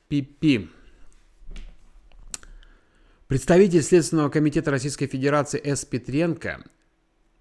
пи 0.08 0.70
Представитель 3.30 3.84
Следственного 3.84 4.30
комитета 4.30 4.72
Российской 4.72 5.06
Федерации 5.06 5.62
С. 5.64 5.86
Петренко 5.86 6.64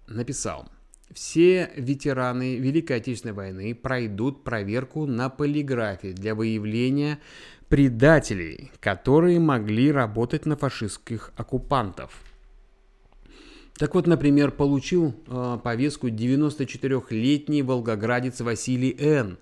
написал, 0.07 0.69
все 1.11 1.71
ветераны 1.75 2.57
Великой 2.57 2.97
Отечественной 2.97 3.33
войны 3.33 3.73
пройдут 3.73 4.43
проверку 4.43 5.07
на 5.07 5.29
полиграфе 5.29 6.11
для 6.11 6.35
выявления 6.35 7.17
предателей, 7.69 8.71
которые 8.79 9.39
могли 9.39 9.91
работать 9.91 10.45
на 10.45 10.55
фашистских 10.55 11.31
оккупантов. 11.35 12.21
Так 13.73 13.95
вот, 13.95 14.05
например, 14.05 14.51
получил 14.51 15.15
э, 15.25 15.57
повестку 15.63 16.09
94-летний 16.09 17.63
волгоградец 17.63 18.41
Василий 18.41 18.95
Н. 18.99 19.39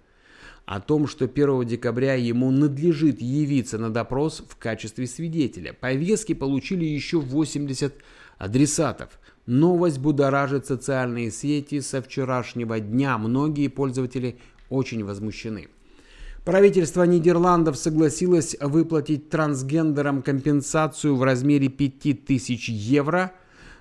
о 0.68 0.82
том, 0.82 1.08
что 1.08 1.26
1 1.26 1.64
декабря 1.66 2.16
ему 2.16 2.52
надлежит 2.52 3.22
явиться 3.22 3.78
на 3.78 3.90
допрос 3.90 4.44
в 4.50 4.58
качестве 4.58 5.08
свидетеля. 5.08 5.72
Повестки 5.72 6.34
получили 6.34 6.84
еще 6.84 7.22
80 7.22 7.96
адресатов. 8.38 9.18
Новость 9.46 10.00
будоражит 10.00 10.66
социальные 10.66 11.32
сети 11.32 11.80
со 11.80 12.02
вчерашнего 12.02 12.82
дня. 12.82 13.18
Многие 13.18 13.70
пользователи 13.70 14.40
очень 14.70 15.06
возмущены. 15.06 15.70
Правительство 16.44 17.04
Нидерландов 17.04 17.78
согласилось 17.78 18.58
выплатить 18.60 19.30
трансгендерам 19.30 20.22
компенсацию 20.22 21.16
в 21.16 21.24
размере 21.24 21.70
5000 21.70 22.68
евро 22.68 23.32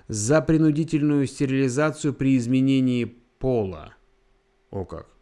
за 0.07 0.41
принудительную 0.41 1.27
стерилизацию 1.27 2.13
при 2.13 2.37
изменении 2.37 3.13
пола. 3.39 3.93
О 4.71 4.85
как. 4.85 5.16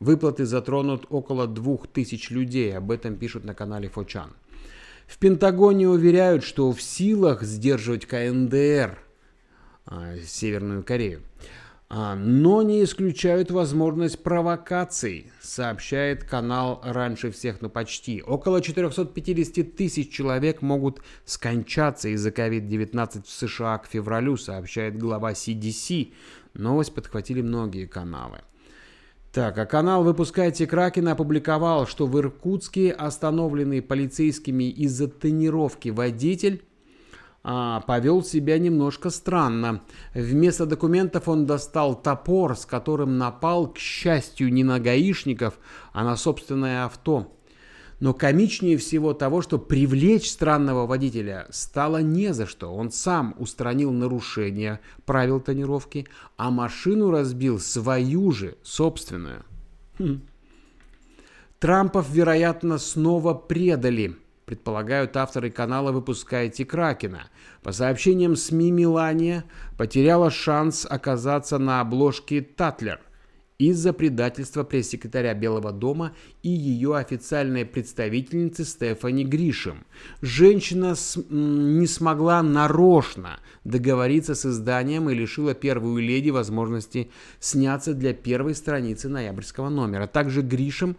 Выплаты 0.00 0.46
затронут 0.46 1.06
около 1.10 1.48
2000 1.48 2.32
людей, 2.32 2.76
об 2.76 2.90
этом 2.92 3.16
пишут 3.16 3.44
на 3.44 3.54
канале 3.54 3.88
Фочан. 3.88 4.30
В 5.08 5.18
Пентагоне 5.18 5.88
уверяют, 5.88 6.44
что 6.44 6.70
в 6.70 6.80
силах 6.80 7.42
сдерживать 7.42 8.06
КНДР, 8.06 8.98
а, 9.86 10.16
Северную 10.24 10.84
Корею. 10.84 11.22
А, 11.90 12.14
но 12.14 12.62
не 12.62 12.84
исключают 12.84 13.50
возможность 13.50 14.22
провокаций, 14.22 15.32
сообщает 15.40 16.22
канал 16.22 16.82
раньше 16.84 17.30
всех, 17.30 17.62
но 17.62 17.70
почти. 17.70 18.22
Около 18.22 18.60
450 18.60 19.74
тысяч 19.74 20.12
человек 20.12 20.60
могут 20.60 21.00
скончаться 21.24 22.10
из-за 22.10 22.28
COVID-19 22.28 23.24
в 23.24 23.30
США 23.30 23.78
к 23.78 23.86
февралю, 23.86 24.36
сообщает 24.36 24.98
глава 24.98 25.32
CDC. 25.32 26.12
Новость 26.52 26.94
подхватили 26.94 27.40
многие 27.40 27.86
каналы. 27.86 28.42
Так, 29.32 29.58
а 29.58 29.66
канал 29.66 30.04
«Выпускайте 30.04 30.66
Кракена» 30.66 31.12
опубликовал, 31.12 31.86
что 31.86 32.06
в 32.06 32.18
Иркутске 32.18 32.90
остановленный 32.90 33.82
полицейскими 33.82 34.70
из-за 34.70 35.06
тренировки 35.06 35.90
водитель 35.90 36.64
а, 37.44 37.80
повел 37.80 38.24
себя 38.24 38.58
немножко 38.58 39.10
странно. 39.10 39.82
Вместо 40.14 40.64
документов 40.64 41.28
он 41.28 41.44
достал 41.44 41.94
топор, 41.94 42.56
с 42.56 42.64
которым 42.64 43.18
напал, 43.18 43.68
к 43.68 43.78
счастью, 43.78 44.50
не 44.50 44.64
на 44.64 44.80
гаишников, 44.80 45.58
а 45.92 46.04
на 46.04 46.16
собственное 46.16 46.86
авто. 46.86 47.37
Но 48.00 48.14
комичнее 48.14 48.76
всего 48.76 49.12
того, 49.12 49.42
что 49.42 49.58
привлечь 49.58 50.30
странного 50.30 50.86
водителя 50.86 51.46
стало 51.50 51.98
не 51.98 52.32
за 52.32 52.46
что. 52.46 52.72
Он 52.72 52.92
сам 52.92 53.34
устранил 53.38 53.90
нарушение 53.92 54.80
правил 55.04 55.40
тонировки, 55.40 56.06
а 56.36 56.50
машину 56.50 57.10
разбил 57.10 57.58
свою 57.58 58.30
же, 58.30 58.56
собственную. 58.62 59.44
Хм. 59.98 60.20
Трампов, 61.58 62.08
вероятно, 62.10 62.78
снова 62.78 63.34
предали– 63.34 64.16
предполагают 64.48 65.14
авторы 65.18 65.50
канала 65.50 65.92
«Выпускайте 65.92 66.64
Кракена». 66.64 67.28
По 67.62 67.70
сообщениям 67.70 68.34
СМИ 68.34 68.70
Милания 68.70 69.44
потеряла 69.76 70.30
шанс 70.30 70.86
оказаться 70.88 71.58
на 71.58 71.82
обложке 71.82 72.40
«Татлер» 72.40 72.98
из-за 73.58 73.92
предательства 73.92 74.62
пресс-секретаря 74.62 75.34
Белого 75.34 75.72
дома 75.72 76.12
и 76.42 76.48
ее 76.48 76.96
официальной 76.96 77.64
представительницы 77.64 78.64
Стефани 78.64 79.24
Гришем. 79.24 79.84
Женщина 80.22 80.94
с, 80.94 81.20
не 81.28 81.86
смогла 81.88 82.40
нарочно 82.42 83.40
договориться 83.64 84.36
с 84.36 84.46
изданием 84.46 85.10
и 85.10 85.14
лишила 85.14 85.54
первую 85.54 86.00
леди 86.02 86.30
возможности 86.30 87.10
сняться 87.40 87.94
для 87.94 88.14
первой 88.14 88.54
страницы 88.54 89.08
ноябрьского 89.08 89.70
номера. 89.70 90.06
Также 90.06 90.42
Гришем 90.42 90.96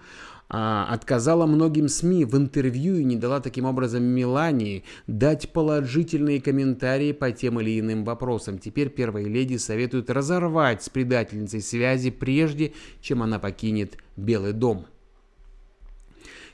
отказала 0.50 1.46
многим 1.46 1.88
СМИ 1.88 2.26
в 2.26 2.36
интервью 2.36 2.98
и 2.98 3.04
не 3.04 3.16
дала 3.16 3.40
таким 3.40 3.66
образом 3.66 4.04
Мелании 4.04 4.84
дать 5.06 5.54
положительные 5.54 6.42
комментарии 6.42 7.12
по 7.12 7.32
тем 7.32 7.60
или 7.60 7.80
иным 7.80 8.04
вопросам. 8.04 8.58
Теперь 8.58 8.90
первой 8.90 9.26
леди 9.26 9.58
советуют 9.58 10.10
разорвать 10.10 10.84
с 10.84 10.90
предательницей 10.90 11.62
связи 11.62 12.10
прежде, 12.10 12.74
чем 13.00 13.22
она 13.22 13.38
покинет 13.38 13.98
Белый 14.16 14.54
дом. 14.54 14.88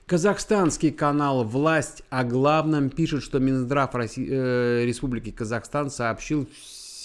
Казахстанский 0.05 0.91
канал 0.91 1.43
«Власть 1.43 2.03
о 2.11 2.23
главном» 2.23 2.89
пишет, 2.89 3.23
что 3.23 3.39
Минздрав 3.39 3.95
России, 3.95 4.27
э, 4.29 4.85
Республики 4.85 5.31
Казахстан 5.31 5.89
сообщил 5.89 6.47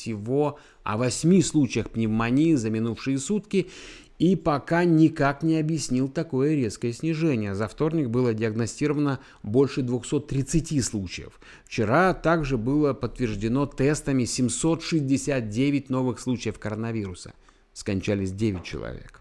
всего 0.01 0.59
о 0.83 0.97
восьми 0.97 1.43
случаях 1.43 1.91
пневмонии 1.91 2.55
за 2.55 2.71
минувшие 2.71 3.19
сутки 3.19 3.71
и 4.19 4.37
пока 4.37 4.85
никак 4.85 5.43
не 5.43 5.59
объяснил 5.59 6.09
такое 6.09 6.55
резкое 6.55 6.93
снижение. 6.93 7.55
За 7.55 7.69
вторник 7.69 8.09
было 8.09 8.35
диагностировано 8.35 9.21
больше 9.43 9.83
230 9.83 10.85
случаев. 10.85 11.41
Вчера 11.65 12.13
также 12.15 12.59
было 12.59 12.93
подтверждено 12.93 13.67
тестами 13.67 14.25
769 14.25 15.91
новых 15.91 16.21
случаев 16.21 16.59
коронавируса. 16.59 17.33
Скончались 17.73 18.33
9 18.33 18.63
человек. 18.63 19.21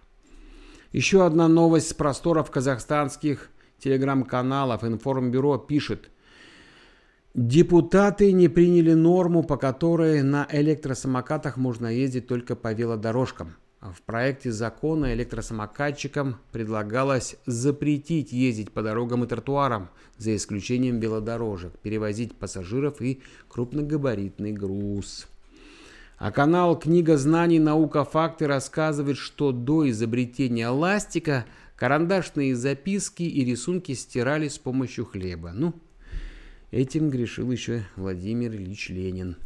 Еще 0.92 1.26
одна 1.26 1.48
новость 1.48 1.90
с 1.90 1.94
просторов 1.94 2.52
казахстанских 2.52 3.50
телеграм-каналов. 3.80 4.84
Информбюро 4.84 5.58
пишет– 5.58 6.10
Депутаты 7.36 8.32
не 8.32 8.48
приняли 8.48 8.94
норму, 8.94 9.44
по 9.44 9.56
которой 9.56 10.24
на 10.24 10.48
электросамокатах 10.52 11.58
можно 11.58 11.86
ездить 11.86 12.28
только 12.28 12.56
по 12.56 12.74
велодорожкам. 12.74 13.56
В 13.82 14.02
проекте 14.02 14.52
закона 14.52 15.14
электросамокатчикам 15.14 16.38
предлагалось 16.52 17.38
запретить 17.46 18.34
ездить 18.34 18.72
по 18.72 18.82
дорогам 18.82 19.24
и 19.24 19.28
тротуарам, 19.28 19.90
за 20.18 20.36
исключением 20.36 21.00
велодорожек, 21.00 21.78
перевозить 21.80 22.36
пассажиров 22.36 23.00
и 23.00 23.22
крупногабаритный 23.48 24.52
груз. 24.52 25.28
А 26.18 26.32
канал 26.32 26.78
«Книга 26.78 27.16
знаний. 27.16 27.60
Наука. 27.60 28.04
Факты» 28.04 28.48
рассказывает, 28.48 29.18
что 29.18 29.52
до 29.54 29.90
изобретения 29.90 30.68
ластика 30.68 31.46
карандашные 31.78 32.56
записки 32.56 33.24
и 33.24 33.46
рисунки 33.46 33.94
стирали 33.94 34.50
с 34.50 34.58
помощью 34.58 35.06
хлеба. 35.06 35.52
Ну, 35.54 35.74
этим 36.72 37.10
грешил 37.10 37.52
еще 37.52 37.84
Владимир 37.96 38.52
Ильич 38.52 38.90
Ленин. 38.90 39.38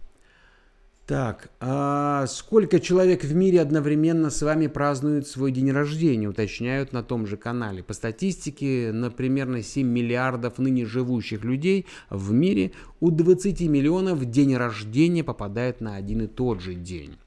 Так, 1.05 1.49
а 1.59 2.25
сколько 2.27 2.79
человек 2.79 3.25
в 3.25 3.35
мире 3.35 3.59
одновременно 3.59 4.29
с 4.29 4.41
вами 4.41 4.67
празднуют 4.67 5.27
свой 5.27 5.51
день 5.51 5.69
рождения, 5.69 6.29
уточняют 6.29 6.93
на 6.93 7.03
том 7.03 7.27
же 7.27 7.35
канале. 7.35 7.83
По 7.83 7.91
статистике, 7.91 8.93
на 8.93 9.11
примерно 9.11 9.61
7 9.61 9.85
миллиардов 9.85 10.59
ныне 10.59 10.85
живущих 10.85 11.43
людей 11.43 11.87
в 12.09 12.31
мире 12.31 12.71
у 13.01 13.11
20 13.11 13.59
миллионов 13.63 14.23
день 14.23 14.55
рождения 14.55 15.25
попадает 15.25 15.81
на 15.81 15.97
один 15.97 16.21
и 16.21 16.27
тот 16.27 16.61
же 16.61 16.73
день. 16.73 17.17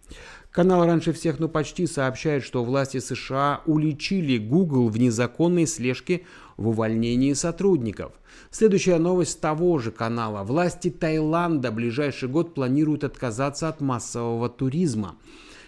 Канал 0.57 0.87
раньше 0.87 1.13
всех, 1.13 1.39
ну 1.39 1.51
почти, 1.51 1.87
сообщает, 1.87 2.43
что 2.43 2.65
власти 2.65 2.99
США 2.99 3.61
уличили 3.67 4.39
Google 4.39 4.89
в 4.89 4.99
незаконной 4.99 5.67
слежке 5.67 6.23
в 6.57 6.69
увольнении 6.69 7.35
сотрудников. 7.35 8.13
Следующая 8.51 8.97
новость 8.97 9.39
того 9.39 9.77
же 9.79 9.91
канала. 9.91 10.45
Власти 10.45 10.89
Таиланда 10.89 11.71
ближайший 11.71 12.31
год 12.31 12.55
планируют 12.55 13.05
отказаться 13.05 13.69
от 13.69 13.83
массового 13.83 14.49
туризма. 14.49 15.17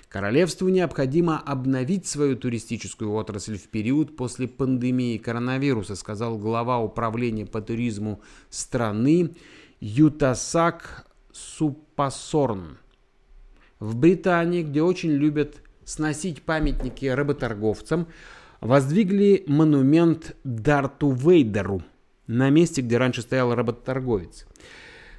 Королевству 0.08 0.70
необходимо 0.70 1.38
обновить 1.38 2.06
свою 2.06 2.34
туристическую 2.34 3.12
отрасль 3.12 3.58
в 3.58 3.68
период 3.68 4.16
после 4.16 4.48
пандемии 4.48 5.18
коронавируса, 5.18 5.96
сказал 5.96 6.38
глава 6.38 6.78
управления 6.78 7.44
по 7.44 7.60
туризму 7.60 8.22
страны 8.48 9.36
Ютасак 9.80 11.06
Супасорн. 11.30 12.78
В 13.80 13.96
Британии, 13.96 14.62
где 14.62 14.82
очень 14.82 15.12
любят 15.12 15.56
сносить 15.84 16.42
памятники 16.42 17.06
работорговцам, 17.06 18.08
воздвигли 18.60 19.44
монумент 19.46 20.36
Дарту 20.44 21.12
Вейдеру 21.12 21.82
на 22.26 22.50
месте, 22.50 22.82
где 22.82 22.98
раньше 22.98 23.22
стоял 23.22 23.54
работорговец. 23.54 24.46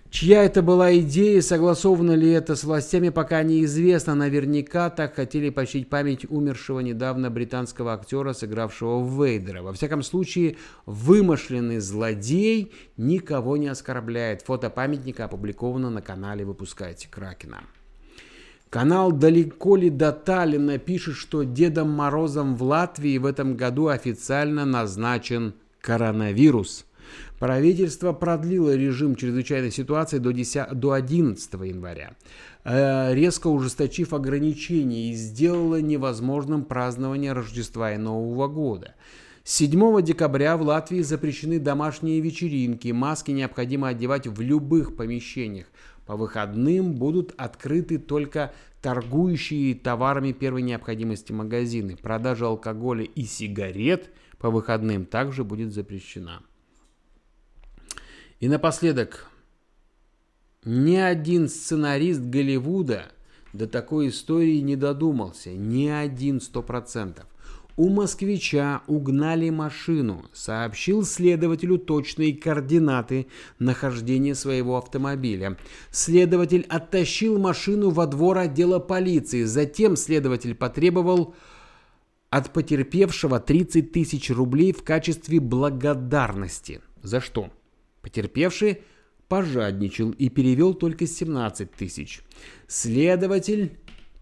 Чья 0.10 0.44
это 0.44 0.64
была 0.64 0.98
идея, 0.98 1.40
согласовано 1.40 2.14
ли 2.14 2.32
это 2.32 2.56
с 2.56 2.64
властями, 2.64 3.10
пока 3.10 3.44
неизвестно. 3.44 4.16
Наверняка 4.16 4.90
так 4.90 5.14
хотели 5.16 5.52
почтить 5.52 5.88
память 5.88 6.26
умершего 6.28 6.80
недавно 6.80 7.30
британского 7.30 7.94
актера, 7.94 8.34
сыгравшего 8.34 9.06
Вейдера. 9.06 9.62
Во 9.62 9.72
всяком 9.72 10.02
случае, 10.02 10.58
вымышленный 10.88 11.78
злодей 11.78 12.74
никого 12.98 13.56
не 13.58 13.68
оскорбляет. 13.68 14.42
Фото 14.42 14.72
памятника 14.72 15.26
опубликовано 15.26 15.92
на 15.92 16.02
канале 16.02 16.44
«Выпускайте 16.44 17.08
Кракена». 17.08 17.62
Канал 18.70 19.12
«Далеко 19.12 19.76
ли 19.76 19.90
до 19.90 20.12
Таллина» 20.12 20.78
пишет, 20.78 21.16
что 21.16 21.44
Дедом 21.44 21.90
Морозом 21.90 22.56
в 22.56 22.64
Латвии 22.64 23.18
в 23.18 23.26
этом 23.26 23.56
году 23.56 23.88
официально 23.88 24.66
назначен 24.66 25.54
коронавирус– 25.82 26.86
Правительство 27.40 28.12
продлило 28.12 28.76
режим 28.76 29.16
чрезвычайной 29.16 29.72
ситуации 29.72 30.18
до, 30.18 30.32
10, 30.32 30.74
до 30.74 30.92
11 30.92 31.54
января, 31.54 32.16
э, 32.66 33.14
резко 33.14 33.48
ужесточив 33.48 34.14
ограничения 34.14 35.12
и 35.12 35.14
сделало 35.14 35.82
невозможным 35.82 36.66
празднование 36.66 37.34
Рождества 37.34 37.94
и 37.94 37.98
Нового 37.98 38.48
года. 38.48 38.96
С 39.46 39.56
7 39.56 40.02
декабря 40.02 40.58
в 40.58 40.64
Латвии 40.64 41.02
запрещены 41.02 41.60
домашние 41.60 42.20
вечеринки, 42.20 42.90
маски 42.90 43.32
необходимо 43.32 43.88
одевать 43.88 44.28
в 44.28 44.42
любых 44.42 44.98
помещениях. 44.98 45.68
По 46.10 46.18
выходным 46.18 46.96
будут 46.96 47.36
открыты 47.38 48.00
только 48.00 48.52
торгующие 48.82 49.76
товарами 49.76 50.32
первой 50.32 50.64
необходимости 50.64 51.32
магазины. 51.32 51.98
Продажа 51.98 52.48
алкоголя 52.48 53.04
и 53.04 53.26
сигарет 53.26 54.10
по 54.40 54.50
выходным 54.50 55.06
также 55.06 55.44
будет 55.44 55.72
запрещена. 55.72 56.42
И 58.40 58.50
напоследок, 58.50 59.30
ни 60.66 60.96
один 60.96 61.48
сценарист 61.48 62.22
Голливуда 62.22 63.12
до 63.54 63.68
такой 63.68 64.10
истории 64.10 64.62
не 64.62 64.76
додумался, 64.76 65.52
ни 65.52 65.86
один 65.90 66.42
сто 66.42 66.64
процентов. 66.64 67.28
У 67.80 67.88
москвича 67.88 68.82
угнали 68.88 69.50
машину, 69.52 70.26
сообщил 70.34 71.06
следователю 71.06 71.78
точные 71.78 72.34
координаты 72.36 73.28
нахождения 73.58 74.36
своего 74.36 74.76
автомобиля. 74.76 75.58
Следователь 75.90 76.66
оттащил 76.68 77.40
машину 77.40 77.90
во 77.90 78.06
двор 78.06 78.40
отдела 78.40 78.80
полиции. 78.80 79.44
Затем 79.44 79.96
следователь 79.96 80.56
потребовал 80.56 81.36
от 82.30 82.52
потерпевшего 82.52 83.40
30 83.40 83.94
тысяч 83.94 84.30
рублей 84.30 84.74
в 84.74 84.84
качестве 84.84 85.40
благодарности. 85.40 86.82
За 87.02 87.22
что? 87.22 87.50
Потерпевший 88.02 88.82
пожадничал 89.30 90.12
и 90.12 90.28
перевел 90.28 90.74
только 90.74 91.08
17 91.08 91.72
тысяч. 91.72 92.24
Следователь, 92.68 93.78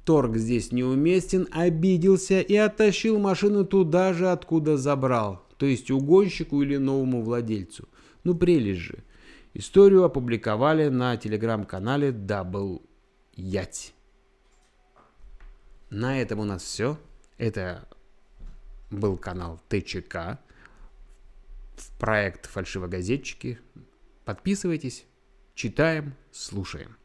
торг 0.07 0.37
здесь 0.37 0.71
неуместен, 0.71 1.49
обиделся 1.51 2.39
и 2.39 2.55
оттащил 2.55 3.19
машину 3.19 3.65
туда 3.65 4.13
же, 4.13 4.31
откуда 4.31 4.77
забрал, 4.77 5.45
то 5.57 5.65
есть 5.65 5.91
угонщику 5.91 6.61
или 6.63 6.77
новому 6.77 7.21
владельцу. 7.21 7.89
Ну 8.23 8.33
прелесть 8.33 8.79
же. 8.79 9.03
Историю 9.53 10.05
опубликовали 10.05 10.87
на 10.87 11.17
телеграм-канале 11.17 12.11
Double 12.11 12.81
Ять. 13.35 13.93
На 15.89 16.21
этом 16.21 16.39
у 16.39 16.45
нас 16.45 16.63
все. 16.63 16.97
Это 17.37 17.85
был 18.89 19.17
канал 19.17 19.59
ТЧК 19.67 20.39
проект 21.99 22.45
«Фальшивогазетчики». 22.45 23.59
Подписывайтесь, 24.23 25.05
читаем, 25.53 26.15
слушаем. 26.31 26.96